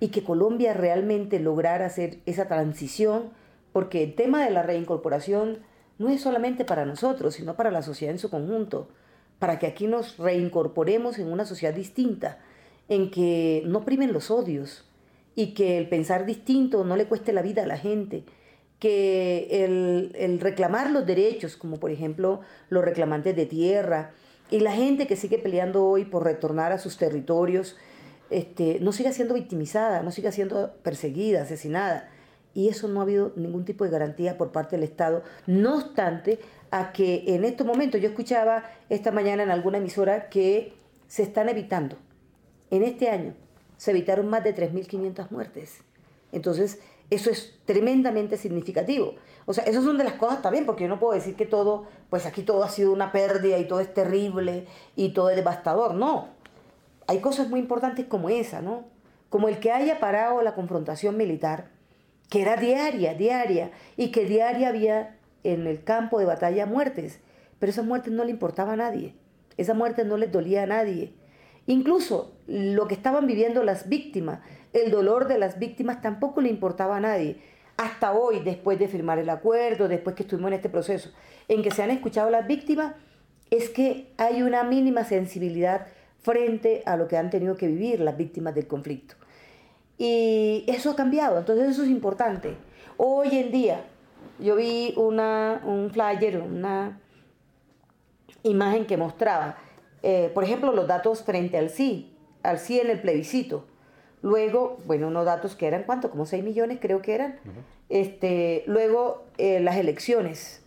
y 0.00 0.08
que 0.08 0.24
Colombia 0.24 0.74
realmente 0.74 1.38
lograra 1.38 1.86
hacer 1.86 2.18
esa 2.26 2.48
transición 2.48 3.30
porque 3.74 4.04
el 4.04 4.14
tema 4.14 4.44
de 4.44 4.52
la 4.52 4.62
reincorporación 4.62 5.58
no 5.98 6.08
es 6.08 6.20
solamente 6.20 6.64
para 6.64 6.86
nosotros, 6.86 7.34
sino 7.34 7.56
para 7.56 7.72
la 7.72 7.82
sociedad 7.82 8.12
en 8.14 8.20
su 8.20 8.30
conjunto, 8.30 8.88
para 9.40 9.58
que 9.58 9.66
aquí 9.66 9.88
nos 9.88 10.16
reincorporemos 10.16 11.18
en 11.18 11.26
una 11.26 11.44
sociedad 11.44 11.74
distinta, 11.74 12.38
en 12.88 13.10
que 13.10 13.64
no 13.66 13.84
primen 13.84 14.12
los 14.12 14.30
odios 14.30 14.84
y 15.34 15.54
que 15.54 15.76
el 15.76 15.88
pensar 15.88 16.24
distinto 16.24 16.84
no 16.84 16.94
le 16.94 17.06
cueste 17.06 17.32
la 17.32 17.42
vida 17.42 17.64
a 17.64 17.66
la 17.66 17.76
gente, 17.76 18.22
que 18.78 19.64
el, 19.64 20.38
reclamar 20.38 20.92
los 20.92 21.04
derechos, 21.04 21.56
como 21.56 21.80
por 21.80 21.90
ejemplo 21.90 22.42
los 22.68 22.84
reclamantes 22.84 23.34
de 23.34 23.46
tierra, 23.46 24.12
y 24.52 24.60
la 24.60 24.70
gente 24.70 25.08
que 25.08 25.16
sigue 25.16 25.38
peleando 25.38 25.84
hoy 25.84 26.04
por 26.04 26.22
retornar 26.22 26.70
a 26.70 26.78
sus 26.78 26.96
territorios, 26.96 27.76
este, 28.30 28.78
no 28.78 28.92
siga 28.92 29.12
siendo 29.12 29.34
victimizada, 29.34 30.00
no 30.04 30.12
siga 30.12 30.30
siendo 30.30 30.76
perseguida, 30.84 31.42
asesinada, 31.42 32.13
y 32.54 32.68
eso 32.68 32.88
no 32.88 33.00
ha 33.00 33.02
habido 33.02 33.32
ningún 33.36 33.64
tipo 33.64 33.84
de 33.84 33.90
garantía 33.90 34.38
por 34.38 34.52
parte 34.52 34.76
del 34.76 34.84
Estado. 34.84 35.22
No 35.46 35.76
obstante, 35.76 36.38
a 36.70 36.92
que 36.92 37.24
en 37.26 37.44
estos 37.44 37.66
momentos, 37.66 38.00
yo 38.00 38.08
escuchaba 38.08 38.64
esta 38.88 39.10
mañana 39.10 39.42
en 39.42 39.50
alguna 39.50 39.78
emisora 39.78 40.28
que 40.28 40.74
se 41.08 41.22
están 41.22 41.48
evitando. 41.48 41.96
En 42.70 42.82
este 42.82 43.10
año 43.10 43.34
se 43.76 43.90
evitaron 43.90 44.28
más 44.28 44.44
de 44.44 44.54
3.500 44.54 45.30
muertes. 45.30 45.78
Entonces, 46.32 46.80
eso 47.10 47.30
es 47.30 47.58
tremendamente 47.64 48.36
significativo. 48.36 49.14
O 49.46 49.52
sea, 49.52 49.64
esas 49.64 49.84
son 49.84 49.98
de 49.98 50.04
las 50.04 50.14
cosas 50.14 50.42
también, 50.42 50.64
porque 50.64 50.84
yo 50.84 50.88
no 50.88 50.98
puedo 50.98 51.12
decir 51.12 51.36
que 51.36 51.46
todo, 51.46 51.86
pues 52.08 52.24
aquí 52.24 52.42
todo 52.42 52.64
ha 52.64 52.68
sido 52.68 52.92
una 52.92 53.12
pérdida 53.12 53.58
y 53.58 53.68
todo 53.68 53.80
es 53.80 53.92
terrible 53.92 54.66
y 54.96 55.10
todo 55.10 55.30
es 55.30 55.36
devastador. 55.36 55.94
No. 55.94 56.28
Hay 57.06 57.20
cosas 57.20 57.48
muy 57.48 57.60
importantes 57.60 58.06
como 58.06 58.30
esa, 58.30 58.62
¿no? 58.62 58.84
Como 59.28 59.48
el 59.48 59.58
que 59.58 59.70
haya 59.70 60.00
parado 60.00 60.40
la 60.42 60.54
confrontación 60.54 61.16
militar 61.16 61.73
que 62.28 62.42
era 62.42 62.56
diaria, 62.56 63.14
diaria, 63.14 63.70
y 63.96 64.10
que 64.10 64.24
diaria 64.24 64.68
había 64.68 65.16
en 65.42 65.66
el 65.66 65.84
campo 65.84 66.18
de 66.18 66.24
batalla 66.24 66.66
muertes, 66.66 67.20
pero 67.58 67.70
esa 67.70 67.82
muerte 67.82 68.10
no 68.10 68.24
le 68.24 68.30
importaba 68.30 68.72
a 68.72 68.76
nadie, 68.76 69.14
esa 69.56 69.74
muerte 69.74 70.04
no 70.04 70.16
les 70.16 70.32
dolía 70.32 70.64
a 70.64 70.66
nadie. 70.66 71.12
Incluso 71.66 72.34
lo 72.46 72.86
que 72.88 72.94
estaban 72.94 73.26
viviendo 73.26 73.62
las 73.62 73.88
víctimas, 73.88 74.40
el 74.72 74.90
dolor 74.90 75.28
de 75.28 75.38
las 75.38 75.58
víctimas 75.58 76.02
tampoco 76.02 76.40
le 76.40 76.50
importaba 76.50 76.96
a 76.96 77.00
nadie. 77.00 77.38
Hasta 77.76 78.12
hoy, 78.12 78.40
después 78.40 78.78
de 78.78 78.88
firmar 78.88 79.18
el 79.18 79.30
acuerdo, 79.30 79.88
después 79.88 80.14
que 80.14 80.24
estuvimos 80.24 80.48
en 80.48 80.54
este 80.54 80.68
proceso, 80.68 81.10
en 81.48 81.62
que 81.62 81.70
se 81.70 81.82
han 81.82 81.90
escuchado 81.90 82.30
las 82.30 82.46
víctimas, 82.46 82.94
es 83.50 83.70
que 83.70 84.12
hay 84.16 84.42
una 84.42 84.64
mínima 84.64 85.04
sensibilidad 85.04 85.86
frente 86.20 86.82
a 86.86 86.96
lo 86.96 87.08
que 87.08 87.16
han 87.16 87.30
tenido 87.30 87.56
que 87.56 87.66
vivir 87.66 88.00
las 88.00 88.16
víctimas 88.16 88.54
del 88.54 88.66
conflicto. 88.66 89.14
Y 89.98 90.64
eso 90.66 90.90
ha 90.90 90.96
cambiado, 90.96 91.38
entonces 91.38 91.68
eso 91.68 91.84
es 91.84 91.90
importante. 91.90 92.56
Hoy 92.96 93.28
en 93.32 93.52
día, 93.52 93.84
yo 94.38 94.56
vi 94.56 94.92
una, 94.96 95.62
un 95.64 95.90
flyer, 95.90 96.38
una 96.38 97.00
imagen 98.42 98.86
que 98.86 98.96
mostraba, 98.96 99.56
eh, 100.02 100.30
por 100.34 100.44
ejemplo, 100.44 100.72
los 100.72 100.86
datos 100.86 101.22
frente 101.22 101.56
al 101.56 101.70
sí, 101.70 102.16
al 102.42 102.58
sí 102.58 102.78
en 102.80 102.90
el 102.90 103.00
plebiscito. 103.00 103.66
Luego, 104.20 104.78
bueno, 104.86 105.08
unos 105.08 105.24
datos 105.24 105.54
que 105.54 105.66
eran, 105.66 105.84
¿cuánto? 105.84 106.10
Como 106.10 106.26
6 106.26 106.42
millones 106.42 106.78
creo 106.80 107.02
que 107.02 107.14
eran. 107.14 107.38
este, 107.88 108.64
luego, 108.66 109.24
eh, 109.38 109.60
las 109.60 109.76
elecciones 109.76 110.62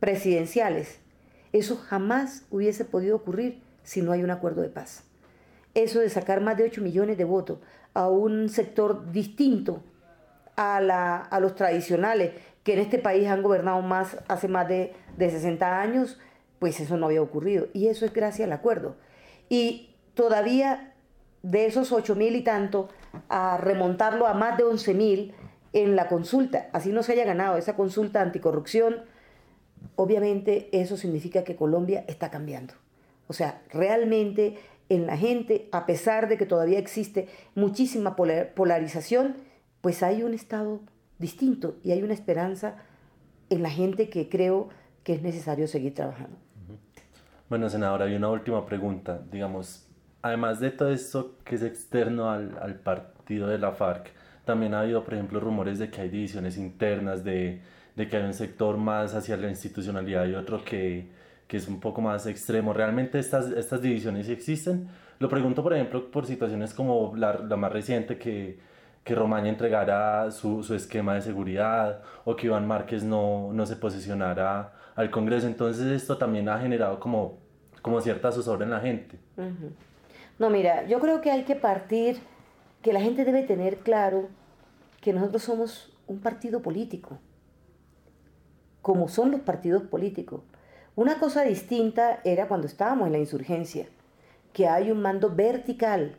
presidenciales. 0.00 1.00
Eso 1.52 1.76
jamás 1.76 2.44
hubiese 2.50 2.84
podido 2.84 3.16
ocurrir 3.16 3.62
si 3.82 4.02
no 4.02 4.12
hay 4.12 4.22
un 4.22 4.30
acuerdo 4.30 4.62
de 4.62 4.68
paz. 4.68 5.07
Eso 5.78 6.00
de 6.00 6.10
sacar 6.10 6.40
más 6.40 6.56
de 6.56 6.64
8 6.64 6.82
millones 6.82 7.16
de 7.16 7.24
votos 7.24 7.58
a 7.94 8.08
un 8.08 8.48
sector 8.48 9.12
distinto 9.12 9.84
a, 10.56 10.80
la, 10.80 11.18
a 11.18 11.38
los 11.38 11.54
tradicionales, 11.54 12.32
que 12.64 12.72
en 12.72 12.80
este 12.80 12.98
país 12.98 13.28
han 13.28 13.44
gobernado 13.44 13.80
más 13.80 14.16
hace 14.26 14.48
más 14.48 14.66
de, 14.66 14.92
de 15.16 15.30
60 15.30 15.80
años, 15.80 16.18
pues 16.58 16.80
eso 16.80 16.96
no 16.96 17.06
había 17.06 17.22
ocurrido. 17.22 17.68
Y 17.74 17.86
eso 17.86 18.04
es 18.04 18.12
gracias 18.12 18.46
al 18.46 18.52
acuerdo. 18.52 18.96
Y 19.48 19.94
todavía 20.14 20.94
de 21.44 21.66
esos 21.66 21.92
8 21.92 22.16
mil 22.16 22.34
y 22.34 22.42
tanto, 22.42 22.88
a 23.28 23.56
remontarlo 23.56 24.26
a 24.26 24.34
más 24.34 24.58
de 24.58 24.64
11 24.64 24.94
mil 24.94 25.34
en 25.74 25.94
la 25.94 26.08
consulta, 26.08 26.70
así 26.72 26.90
no 26.90 27.04
se 27.04 27.12
haya 27.12 27.24
ganado 27.24 27.56
esa 27.56 27.76
consulta 27.76 28.20
anticorrupción, 28.20 29.04
obviamente 29.94 30.70
eso 30.72 30.96
significa 30.96 31.44
que 31.44 31.54
Colombia 31.54 32.04
está 32.08 32.32
cambiando. 32.32 32.74
O 33.28 33.32
sea, 33.32 33.62
realmente 33.70 34.56
en 34.88 35.06
la 35.06 35.16
gente, 35.16 35.68
a 35.72 35.86
pesar 35.86 36.28
de 36.28 36.38
que 36.38 36.46
todavía 36.46 36.78
existe 36.78 37.28
muchísima 37.54 38.16
polarización, 38.16 39.36
pues 39.80 40.02
hay 40.02 40.22
un 40.22 40.34
estado 40.34 40.80
distinto 41.18 41.76
y 41.82 41.92
hay 41.92 42.02
una 42.02 42.14
esperanza 42.14 42.76
en 43.50 43.62
la 43.62 43.70
gente 43.70 44.08
que 44.08 44.28
creo 44.28 44.68
que 45.04 45.14
es 45.14 45.22
necesario 45.22 45.66
seguir 45.66 45.94
trabajando. 45.94 46.36
Bueno, 47.48 47.68
senadora, 47.68 48.06
hay 48.06 48.14
una 48.14 48.30
última 48.30 48.64
pregunta. 48.66 49.22
Digamos, 49.30 49.86
además 50.22 50.60
de 50.60 50.70
todo 50.70 50.90
esto 50.90 51.38
que 51.44 51.54
es 51.54 51.62
externo 51.62 52.30
al, 52.30 52.58
al 52.60 52.80
partido 52.80 53.48
de 53.48 53.58
la 53.58 53.72
FARC, 53.72 54.10
también 54.44 54.74
ha 54.74 54.80
habido, 54.80 55.04
por 55.04 55.14
ejemplo, 55.14 55.40
rumores 55.40 55.78
de 55.78 55.90
que 55.90 56.00
hay 56.00 56.08
divisiones 56.08 56.56
internas, 56.56 57.24
de, 57.24 57.60
de 57.96 58.08
que 58.08 58.16
hay 58.16 58.24
un 58.24 58.34
sector 58.34 58.78
más 58.78 59.14
hacia 59.14 59.36
la 59.36 59.48
institucionalidad 59.50 60.26
y 60.26 60.34
otro 60.34 60.64
que, 60.64 61.10
que 61.48 61.56
es 61.56 61.66
un 61.66 61.80
poco 61.80 62.00
más 62.00 62.26
extremo. 62.26 62.72
¿Realmente 62.72 63.18
estas, 63.18 63.50
estas 63.50 63.80
divisiones 63.80 64.28
existen? 64.28 64.88
Lo 65.18 65.28
pregunto, 65.28 65.62
por 65.62 65.72
ejemplo, 65.72 66.10
por 66.10 66.26
situaciones 66.26 66.74
como 66.74 67.14
la, 67.16 67.38
la 67.38 67.56
más 67.56 67.72
reciente 67.72 68.18
que, 68.18 68.60
que 69.02 69.14
Romaña 69.14 69.48
entregara 69.48 70.30
su, 70.30 70.62
su, 70.62 70.74
esquema 70.74 71.14
de 71.14 71.22
seguridad 71.22 72.02
o 72.26 72.36
que 72.36 72.46
Iván 72.46 72.66
Márquez 72.66 73.02
no, 73.02 73.50
no 73.54 73.64
se 73.64 73.76
posicionara 73.76 74.74
al 74.94 75.10
Congreso. 75.10 75.46
Entonces 75.46 75.86
esto 75.86 76.18
también 76.18 76.48
ha 76.50 76.60
generado 76.60 77.00
como, 77.00 77.38
como 77.80 78.00
cierta 78.02 78.30
zozobra 78.30 78.66
en 78.66 78.70
la 78.70 78.80
gente. 78.80 79.18
No, 80.38 80.50
mira, 80.50 80.86
yo 80.86 81.00
creo 81.00 81.22
que 81.22 81.30
hay 81.30 81.44
que 81.44 81.56
partir, 81.56 82.18
que 82.82 82.92
la 82.92 83.00
gente 83.00 83.24
debe 83.24 83.42
tener 83.42 83.78
claro 83.78 84.28
que 85.00 85.14
nosotros 85.14 85.42
somos 85.42 85.96
un 86.06 86.20
partido 86.20 86.60
político, 86.60 87.18
como 88.82 89.08
son 89.08 89.30
los 89.30 89.40
partidos 89.40 89.82
políticos. 89.84 90.42
Una 90.98 91.20
cosa 91.20 91.44
distinta 91.44 92.18
era 92.24 92.48
cuando 92.48 92.66
estábamos 92.66 93.06
en 93.06 93.12
la 93.12 93.20
insurgencia, 93.20 93.86
que 94.52 94.66
hay 94.66 94.90
un 94.90 95.00
mando 95.00 95.32
vertical, 95.32 96.16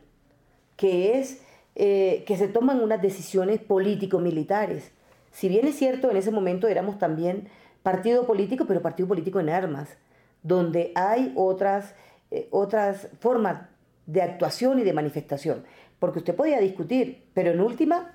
que 0.78 1.18
es 1.18 1.42
eh, 1.74 2.24
que 2.26 2.38
se 2.38 2.48
toman 2.48 2.80
unas 2.80 3.02
decisiones 3.02 3.60
político-militares. 3.60 4.90
Si 5.32 5.50
bien 5.50 5.66
es 5.66 5.76
cierto, 5.76 6.10
en 6.10 6.16
ese 6.16 6.30
momento 6.30 6.66
éramos 6.66 6.98
también 6.98 7.48
partido 7.82 8.26
político, 8.26 8.64
pero 8.66 8.80
partido 8.80 9.06
político 9.06 9.38
en 9.38 9.50
armas, 9.50 9.98
donde 10.42 10.92
hay 10.94 11.34
otras, 11.36 11.94
eh, 12.30 12.48
otras 12.50 13.08
formas 13.20 13.68
de 14.06 14.22
actuación 14.22 14.78
y 14.78 14.84
de 14.84 14.94
manifestación. 14.94 15.64
Porque 15.98 16.20
usted 16.20 16.34
podía 16.34 16.58
discutir, 16.58 17.26
pero 17.34 17.50
en 17.50 17.60
última, 17.60 18.14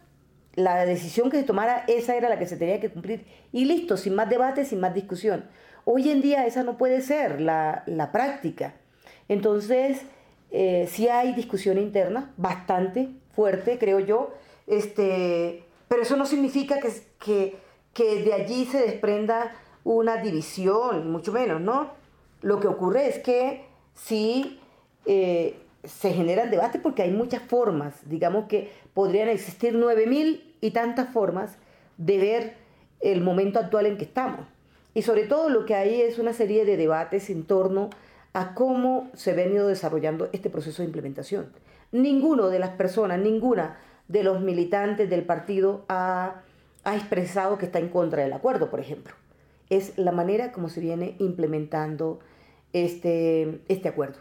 la 0.56 0.84
decisión 0.88 1.30
que 1.30 1.38
se 1.38 1.44
tomara, 1.44 1.84
esa 1.88 2.16
era 2.16 2.28
la 2.28 2.40
que 2.40 2.48
se 2.48 2.58
tenía 2.58 2.80
que 2.80 2.90
cumplir. 2.90 3.28
Y 3.52 3.66
listo, 3.66 3.98
sin 3.98 4.16
más 4.16 4.32
debate, 4.32 4.66
sin 4.66 4.80
más 4.80 4.96
discusión. 4.96 5.46
Hoy 5.86 6.10
en 6.10 6.22
día 6.22 6.48
esa 6.48 6.64
no 6.64 6.78
puede 6.78 7.02
ser 7.02 7.40
la, 7.40 8.10
práctica. 8.12 8.74
Entonces, 9.28 10.02
eh, 10.52 10.88
sí 10.92 11.08
hay 11.08 11.34
discusión 11.34 11.78
interna, 11.78 12.34
bastante 12.38 13.10
fuerte, 13.36 13.78
creo 13.78 14.00
yo, 14.00 14.34
este, 14.66 15.64
pero 15.88 16.02
eso 16.02 16.16
no 16.16 16.26
significa 16.26 16.80
que, 16.80 16.92
que, 17.20 17.56
que 17.94 18.24
de 18.24 18.34
allí 18.34 18.66
se 18.66 18.80
desprenda 18.80 19.56
una 19.84 20.18
división, 20.18 21.12
mucho 21.12 21.32
menos, 21.32 21.62
¿no? 21.62 21.92
Lo 22.42 22.60
que 22.60 22.68
ocurre 22.68 23.08
es 23.08 23.20
que 23.20 23.66
sí 23.94 24.60
eh, 25.06 25.56
se 25.84 26.14
generan 26.14 26.50
debates 26.50 26.82
porque 26.82 27.04
hay 27.04 27.12
muchas 27.12 27.44
formas, 27.44 27.94
digamos 28.10 28.46
que 28.46 28.72
podrían 28.96 29.30
existir 29.30 29.76
nueve 29.76 30.08
mil 30.08 30.56
y 30.62 30.72
tantas 30.72 31.10
formas 31.10 31.58
de 31.98 32.18
ver 32.18 32.58
el 33.02 33.22
momento 33.22 33.60
actual 33.60 33.86
en 33.86 33.98
que 33.98 34.06
estamos. 34.06 34.55
Y 34.96 35.02
sobre 35.02 35.24
todo 35.24 35.50
lo 35.50 35.66
que 35.66 35.76
hay 35.76 36.02
es 36.02 36.18
una 36.18 36.34
serie 36.34 36.66
de 36.66 36.78
debates 36.78 37.30
en 37.30 37.44
torno 37.44 37.90
a 38.34 38.56
cómo 38.56 39.10
se 39.14 39.32
ha 39.32 39.36
venido 39.36 39.68
desarrollando 39.68 40.30
este 40.32 40.50
proceso 40.50 40.82
de 40.82 40.88
implementación. 40.88 41.52
Ninguno 41.92 42.48
de 42.48 42.60
las 42.60 42.72
personas, 42.72 43.20
ninguna 43.20 43.78
de 44.08 44.24
los 44.24 44.42
militantes 44.42 45.10
del 45.10 45.24
partido 45.24 45.84
ha, 45.90 46.42
expresado 46.86 47.58
que 47.58 47.66
está 47.66 47.80
en 47.80 47.90
contra 47.90 48.24
del 48.24 48.32
acuerdo, 48.32 48.70
por 48.70 48.80
ejemplo. 48.80 49.14
Es 49.70 49.98
la 49.98 50.14
manera 50.14 50.54
como 50.54 50.70
se 50.70 50.80
viene 50.80 51.16
implementando 51.20 52.20
este, 52.72 53.62
este 53.68 53.90
acuerdo. 53.90 54.20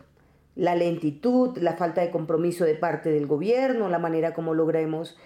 La 0.57 0.75
lentitud, 0.75 1.57
la 1.59 1.75
falta 1.75 2.01
de 2.01 2.11
compromiso 2.11 2.65
de 2.65 2.75
parte 2.75 3.11
del 3.11 3.27
gobierno, 3.27 3.89
la 3.91 3.99
manera 4.01 4.35
como 4.35 4.55
logremos 4.55 5.17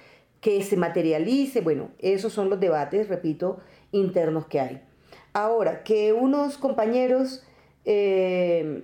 que 0.43 0.63
se 0.63 0.77
materialice, 0.77 1.63
bueno, 1.63 1.89
esos 2.01 2.35
son 2.35 2.51
los 2.51 2.61
debates, 2.61 3.09
repito, 3.09 3.61
internos 3.93 4.47
que 4.47 4.61
hay. 4.61 4.88
Ahora, 5.39 5.85
que 5.85 6.13
unos 6.13 6.59
compañeros, 6.59 7.45
eh, 7.85 8.83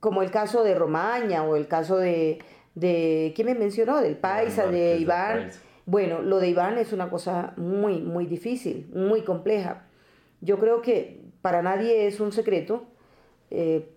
como 0.00 0.22
el 0.24 0.32
caso 0.32 0.64
de 0.64 0.74
Romaña 0.74 1.44
o 1.44 1.54
el 1.54 1.68
caso 1.68 1.98
de, 1.98 2.40
de 2.74 3.32
¿quién 3.36 3.46
me 3.46 3.54
mencionó? 3.54 4.00
Del 4.00 4.16
Paisa, 4.16 4.66
de 4.66 4.96
Iván. 4.96 5.52
Bueno, 5.86 6.20
lo 6.20 6.40
de 6.40 6.48
Iván 6.48 6.78
es 6.78 6.92
una 6.92 7.08
cosa 7.08 7.52
muy, 7.56 8.00
muy 8.00 8.26
difícil, 8.26 8.90
muy 8.92 9.22
compleja. 9.22 9.86
Yo 10.40 10.58
creo 10.58 10.82
que 10.82 11.20
para 11.42 11.62
nadie 11.62 12.08
es 12.08 12.18
un 12.18 12.32
secreto, 12.32 12.82
eh, 13.52 13.88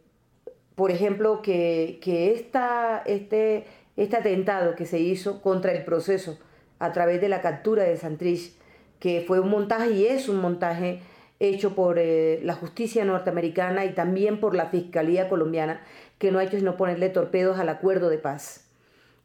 por 0.76 0.92
ejemplo, 0.92 1.42
que, 1.42 1.98
que 2.00 2.32
esta, 2.32 3.02
este, 3.08 3.66
este 3.98 4.18
atentado 4.18 4.76
que 4.76 4.86
se 4.86 5.00
hizo 5.00 5.42
contra 5.42 5.72
el 5.72 5.84
proceso 5.84 6.38
a 6.78 6.92
través 6.92 7.22
de 7.22 7.30
la 7.30 7.42
captura 7.42 7.82
de 7.86 7.98
Santrich, 7.98 8.54
que 9.00 9.24
fue 9.28 9.40
un 9.40 9.50
montaje 9.50 9.90
y 9.94 10.06
es 10.06 10.30
un 10.30 10.40
montaje 10.40 11.02
hecho 11.50 11.74
por 11.74 11.98
eh, 11.98 12.40
la 12.44 12.54
justicia 12.54 13.04
norteamericana 13.04 13.86
y 13.86 13.94
también 13.94 14.40
por 14.40 14.56
la 14.56 14.68
Fiscalía 14.68 15.28
colombiana, 15.28 15.82
que 16.20 16.32
no 16.32 16.40
ha 16.40 16.44
hecho 16.44 16.58
sino 16.58 16.78
ponerle 16.78 17.10
torpedos 17.10 17.58
al 17.58 17.70
acuerdo 17.70 18.10
de 18.10 18.20
paz. 18.20 18.68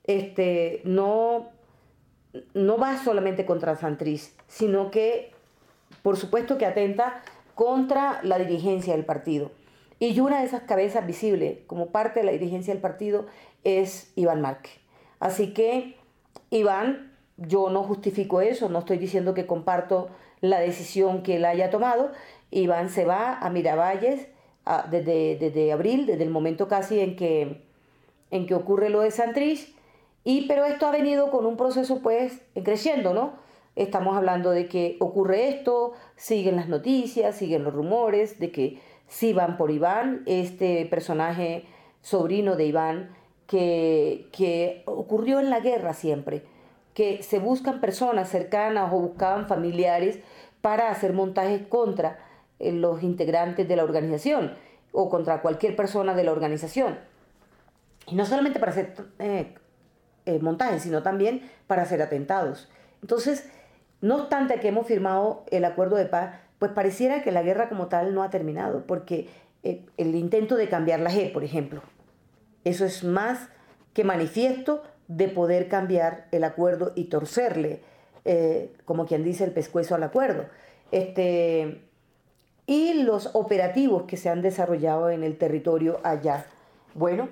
Este, 0.05 0.81
no, 0.85 1.51
no 2.55 2.79
va 2.79 2.97
solamente 2.97 3.45
contra 3.45 3.77
Santriz, 3.77 4.35
sino 4.49 4.91
que, 4.91 5.33
por 6.03 6.17
supuesto, 6.17 6.57
que 6.57 6.65
atenta 6.65 7.23
contra 7.55 8.21
la 8.23 8.39
dirigencia 8.39 8.95
del 8.95 9.05
partido. 9.05 9.51
Y 9.99 10.19
una 10.21 10.41
de 10.41 10.47
esas 10.47 10.63
cabezas 10.63 11.07
visibles 11.07 11.59
como 11.67 11.89
parte 11.89 12.21
de 12.21 12.27
la 12.27 12.33
dirigencia 12.33 12.73
del 12.73 12.83
partido 12.83 13.27
es 13.63 14.13
Iván 14.17 14.41
Márquez. 14.41 14.73
Así 15.21 15.53
que, 15.53 15.97
Iván, 16.51 17.13
yo 17.37 17.69
no 17.69 17.83
justifico 17.83 18.41
eso, 18.41 18.69
no 18.71 18.79
estoy 18.81 18.97
diciendo 18.99 19.35
que 19.35 19.47
comparto 19.47 20.09
la 20.41 20.61
decisión 20.61 21.23
que 21.23 21.37
él 21.37 21.45
haya 21.45 21.71
tomado. 21.71 22.13
Iván 22.51 22.91
se 22.91 23.05
va 23.05 23.39
a 23.39 23.51
Miravalles 23.51 24.29
desde, 24.91 25.37
desde, 25.37 25.73
abril, 25.73 26.07
desde 26.07 26.25
el 26.25 26.31
momento 26.31 26.69
casi 26.69 27.01
en 27.01 27.17
que, 27.17 27.63
en 28.31 28.47
que 28.47 28.55
ocurre 28.55 28.91
lo 28.91 29.01
de 29.01 29.11
Santrich, 29.11 29.75
y, 30.25 30.49
pero 30.49 30.65
esto 30.65 30.87
ha 30.87 30.91
venido 30.91 31.31
con 31.31 31.47
un 31.47 31.57
proceso 31.57 32.03
pues 32.03 32.43
creciendo, 32.65 33.15
¿no? 33.15 33.35
Estamos 33.77 34.17
hablando 34.17 34.51
de 34.51 34.67
que 34.67 34.97
ocurre 34.99 35.49
esto, 35.49 35.93
siguen 36.17 36.57
las 36.57 36.69
noticias, 36.69 37.37
siguen 37.37 37.63
los 37.63 37.73
rumores 37.73 38.41
de 38.41 38.51
que 38.51 38.81
sí 39.07 39.33
van 39.33 39.57
por 39.57 39.71
Iván, 39.71 40.25
este 40.27 40.85
personaje 40.87 41.65
sobrino 42.03 42.57
de 42.57 42.67
Iván, 42.67 43.17
que, 43.47 44.29
que 44.33 44.83
ocurrió 44.87 45.39
en 45.39 45.51
la 45.51 45.61
guerra 45.61 45.95
siempre, 45.95 46.43
que 46.97 47.23
se 47.23 47.39
buscan 47.39 47.83
personas 47.83 48.31
cercanas 48.31 48.91
o 48.91 48.99
buscaban 48.99 49.47
familiares 49.47 50.19
para 50.63 50.91
hacer 50.91 51.13
montajes 51.13 51.61
contra 51.69 52.19
eh, 52.59 52.73
los 52.73 53.03
integrantes 53.03 53.69
de 53.69 53.77
la 53.77 53.85
organización 53.85 54.55
o 54.93 55.11
contra 55.11 55.43
cualquier 55.43 55.77
persona 55.77 56.15
de 56.15 56.25
la 56.25 56.33
organización. 56.33 56.99
Y 58.07 58.15
no 58.15 58.25
solamente 58.25 58.59
para 58.59 58.73
hacer 58.73 58.95
eh, 59.19 59.53
eh, 60.25 60.39
montajes, 60.39 60.85
sino 60.85 61.03
también 61.03 61.43
para 61.67 61.83
hacer 61.83 62.01
atentados. 62.01 62.71
Entonces, 63.03 63.47
no 64.01 64.17
obstante 64.17 64.59
que 64.59 64.69
hemos 64.69 64.87
firmado 64.87 65.45
el 65.51 65.67
acuerdo 65.67 65.97
de 65.97 66.07
paz, 66.07 66.37
pues 66.59 66.73
pareciera 66.73 67.23
que 67.23 67.31
la 67.31 67.43
guerra 67.43 67.69
como 67.69 67.89
tal 67.89 68.15
no 68.15 68.23
ha 68.23 68.31
terminado, 68.31 68.87
porque 68.87 69.29
el 69.63 70.15
intento 70.15 70.57
de 70.57 70.71
cambiar 70.71 71.01
la 71.01 71.11
G, 71.11 71.31
por 71.31 71.45
ejemplo, 71.45 71.83
eso 72.65 72.87
es 72.87 73.05
más 73.05 73.51
que 73.93 74.03
manifiesto 74.03 74.83
de 75.09 75.29
poder 75.29 75.69
cambiar 75.69 76.27
el 76.33 76.45
acuerdo 76.45 76.93
y 76.95 77.05
torcerle, 77.05 77.81
como 78.85 79.07
quien 79.07 79.25
dice, 79.25 79.45
el 79.45 79.53
pescuezo 79.53 79.95
al 79.95 80.03
acuerdo. 80.03 80.47
Este, 80.93 81.83
y 82.67 83.03
los 83.03 83.31
operativos 83.35 84.05
que 84.05 84.17
se 84.17 84.29
han 84.29 84.43
desarrollado 84.43 85.11
en 85.11 85.23
el 85.23 85.39
territorio 85.39 86.01
allá. 86.03 86.47
Bueno, 86.95 87.29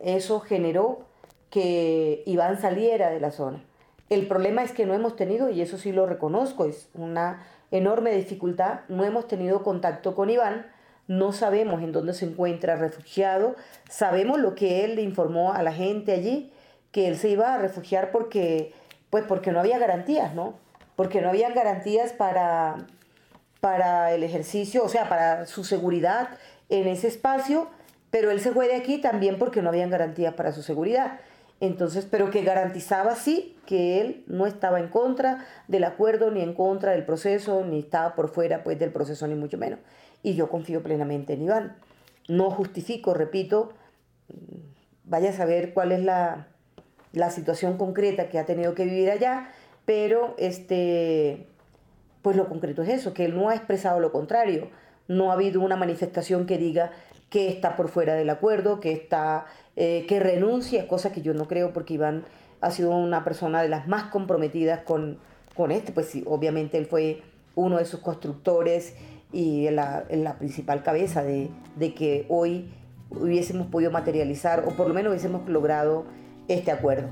eso 0.00 0.40
generó 0.40 1.06
que 1.50 2.22
Iván 2.26 2.60
saliera 2.60 3.10
de 3.10 3.20
la 3.20 3.30
zona. 3.30 3.64
El 4.08 4.26
problema 4.26 4.62
es 4.62 4.72
que 4.72 4.86
no 4.86 4.94
hemos 4.94 5.16
tenido, 5.16 5.50
y 5.50 5.60
eso 5.60 5.78
sí 5.78 5.92
lo 5.92 6.04
reconozco, 6.06 6.64
es 6.64 6.88
una 6.94 7.42
enorme 7.70 8.12
dificultad, 8.12 8.80
no 8.88 9.04
hemos 9.04 9.28
tenido 9.28 9.62
contacto 9.62 10.14
con 10.14 10.30
Iván, 10.30 10.66
no 11.06 11.32
sabemos 11.32 11.82
en 11.82 11.92
dónde 11.92 12.14
se 12.14 12.24
encuentra 12.24 12.76
refugiado, 12.76 13.54
sabemos 13.88 14.38
lo 14.40 14.54
que 14.54 14.84
él 14.84 14.96
le 14.96 15.02
informó 15.02 15.52
a 15.52 15.62
la 15.62 15.72
gente 15.72 16.12
allí, 16.12 16.52
que 16.92 17.08
él 17.08 17.16
se 17.16 17.28
iba 17.28 17.54
a 17.54 17.58
refugiar 17.58 18.10
porque, 18.10 18.72
pues 19.10 19.24
porque 19.24 19.52
no 19.52 19.60
había 19.60 19.78
garantías, 19.78 20.34
¿no? 20.34 20.54
Porque 20.96 21.20
no 21.20 21.28
había 21.28 21.50
garantías 21.50 22.12
para, 22.12 22.86
para 23.60 24.12
el 24.12 24.22
ejercicio, 24.22 24.84
o 24.84 24.88
sea, 24.88 25.08
para 25.08 25.46
su 25.46 25.64
seguridad 25.64 26.30
en 26.68 26.88
ese 26.88 27.08
espacio, 27.08 27.68
pero 28.10 28.30
él 28.30 28.40
se 28.40 28.52
fue 28.52 28.68
de 28.68 28.74
aquí 28.74 28.98
también 28.98 29.38
porque 29.38 29.62
no 29.62 29.68
habían 29.68 29.90
garantías 29.90 30.34
para 30.34 30.52
su 30.52 30.62
seguridad. 30.62 31.20
Entonces, 31.60 32.06
pero 32.10 32.30
que 32.30 32.42
garantizaba 32.42 33.14
sí 33.14 33.56
que 33.66 34.00
él 34.00 34.24
no 34.26 34.46
estaba 34.46 34.80
en 34.80 34.88
contra 34.88 35.46
del 35.68 35.84
acuerdo, 35.84 36.30
ni 36.30 36.40
en 36.40 36.54
contra 36.54 36.92
del 36.92 37.04
proceso, 37.04 37.64
ni 37.64 37.80
estaba 37.80 38.14
por 38.14 38.30
fuera 38.30 38.64
pues 38.64 38.78
del 38.78 38.90
proceso, 38.90 39.26
ni 39.26 39.34
mucho 39.34 39.58
menos. 39.58 39.78
Y 40.22 40.34
yo 40.34 40.48
confío 40.48 40.82
plenamente 40.82 41.34
en 41.34 41.42
Iván. 41.42 41.76
No 42.28 42.50
justifico, 42.50 43.12
repito, 43.12 43.74
vaya 45.04 45.30
a 45.30 45.34
saber 45.34 45.74
cuál 45.74 45.92
es 45.92 46.02
la, 46.02 46.48
la 47.12 47.30
situación 47.30 47.76
concreta 47.76 48.28
que 48.28 48.38
ha 48.38 48.46
tenido 48.46 48.74
que 48.74 48.84
vivir 48.84 49.10
allá, 49.10 49.50
pero 49.84 50.34
este 50.38 51.46
pues 52.22 52.36
lo 52.36 52.48
concreto 52.48 52.82
es 52.82 52.88
eso, 52.90 53.14
que 53.14 53.24
él 53.24 53.34
no 53.34 53.48
ha 53.48 53.54
expresado 53.54 54.00
lo 54.00 54.12
contrario. 54.12 54.68
No 55.08 55.30
ha 55.30 55.34
habido 55.34 55.60
una 55.60 55.76
manifestación 55.76 56.46
que 56.46 56.58
diga 56.58 56.92
que 57.30 57.48
está 57.48 57.76
por 57.76 57.88
fuera 57.88 58.14
del 58.14 58.28
acuerdo, 58.30 58.80
que 58.80 58.92
está, 58.92 59.46
eh, 59.76 60.04
que 60.08 60.20
renuncia, 60.20 60.86
cosa 60.88 61.12
que 61.12 61.22
yo 61.22 61.32
no 61.32 61.48
creo 61.48 61.72
porque 61.72 61.94
Iván 61.94 62.24
ha 62.60 62.70
sido 62.70 62.90
una 62.90 63.24
persona 63.24 63.62
de 63.62 63.68
las 63.68 63.88
más 63.88 64.04
comprometidas 64.04 64.80
con, 64.80 65.18
con 65.54 65.70
este, 65.70 65.92
pues 65.92 66.06
sí, 66.06 66.24
obviamente 66.26 66.76
él 66.76 66.86
fue 66.86 67.22
uno 67.54 67.78
de 67.78 67.84
sus 67.84 68.00
constructores 68.00 68.94
y 69.32 69.70
la, 69.70 70.04
la 70.10 70.38
principal 70.38 70.82
cabeza 70.82 71.22
de, 71.22 71.48
de 71.76 71.94
que 71.94 72.26
hoy 72.28 72.70
hubiésemos 73.10 73.68
podido 73.68 73.90
materializar 73.90 74.64
o 74.66 74.72
por 74.72 74.88
lo 74.88 74.94
menos 74.94 75.10
hubiésemos 75.10 75.48
logrado 75.48 76.04
este 76.54 76.72
acuerdo. 76.72 77.08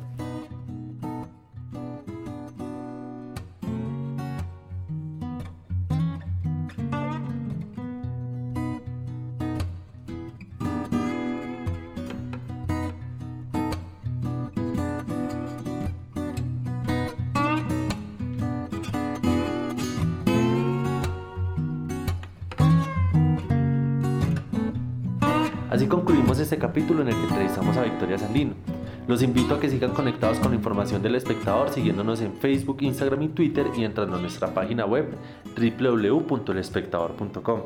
Así 25.70 25.86
concluimos 25.86 26.40
este 26.40 26.58
capítulo 26.58 27.02
en 27.02 27.08
el 27.08 27.14
que 27.14 27.22
entrevistamos 27.22 27.76
a 27.76 27.82
Victoria 27.82 28.18
Sandino. 28.18 28.67
Los 29.08 29.22
invito 29.22 29.54
a 29.54 29.60
que 29.60 29.70
sigan 29.70 29.92
conectados 29.92 30.38
con 30.38 30.50
la 30.50 30.56
información 30.56 31.00
del 31.00 31.14
espectador 31.14 31.70
siguiéndonos 31.70 32.20
en 32.20 32.34
Facebook, 32.34 32.82
Instagram 32.82 33.22
y 33.22 33.28
Twitter 33.28 33.68
y 33.74 33.84
entrando 33.84 34.18
a 34.18 34.20
nuestra 34.20 34.52
página 34.52 34.84
web 34.84 35.16
www.elespectador.com. 35.56 37.62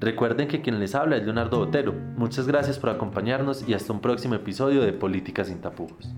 Recuerden 0.00 0.48
que 0.48 0.62
quien 0.62 0.80
les 0.80 0.94
habla 0.94 1.18
es 1.18 1.24
Leonardo 1.24 1.58
Botero. 1.58 1.92
Muchas 2.16 2.46
gracias 2.46 2.78
por 2.78 2.88
acompañarnos 2.88 3.68
y 3.68 3.74
hasta 3.74 3.92
un 3.92 4.00
próximo 4.00 4.36
episodio 4.36 4.80
de 4.80 4.94
Política 4.94 5.44
sin 5.44 5.60
tapujos. 5.60 6.08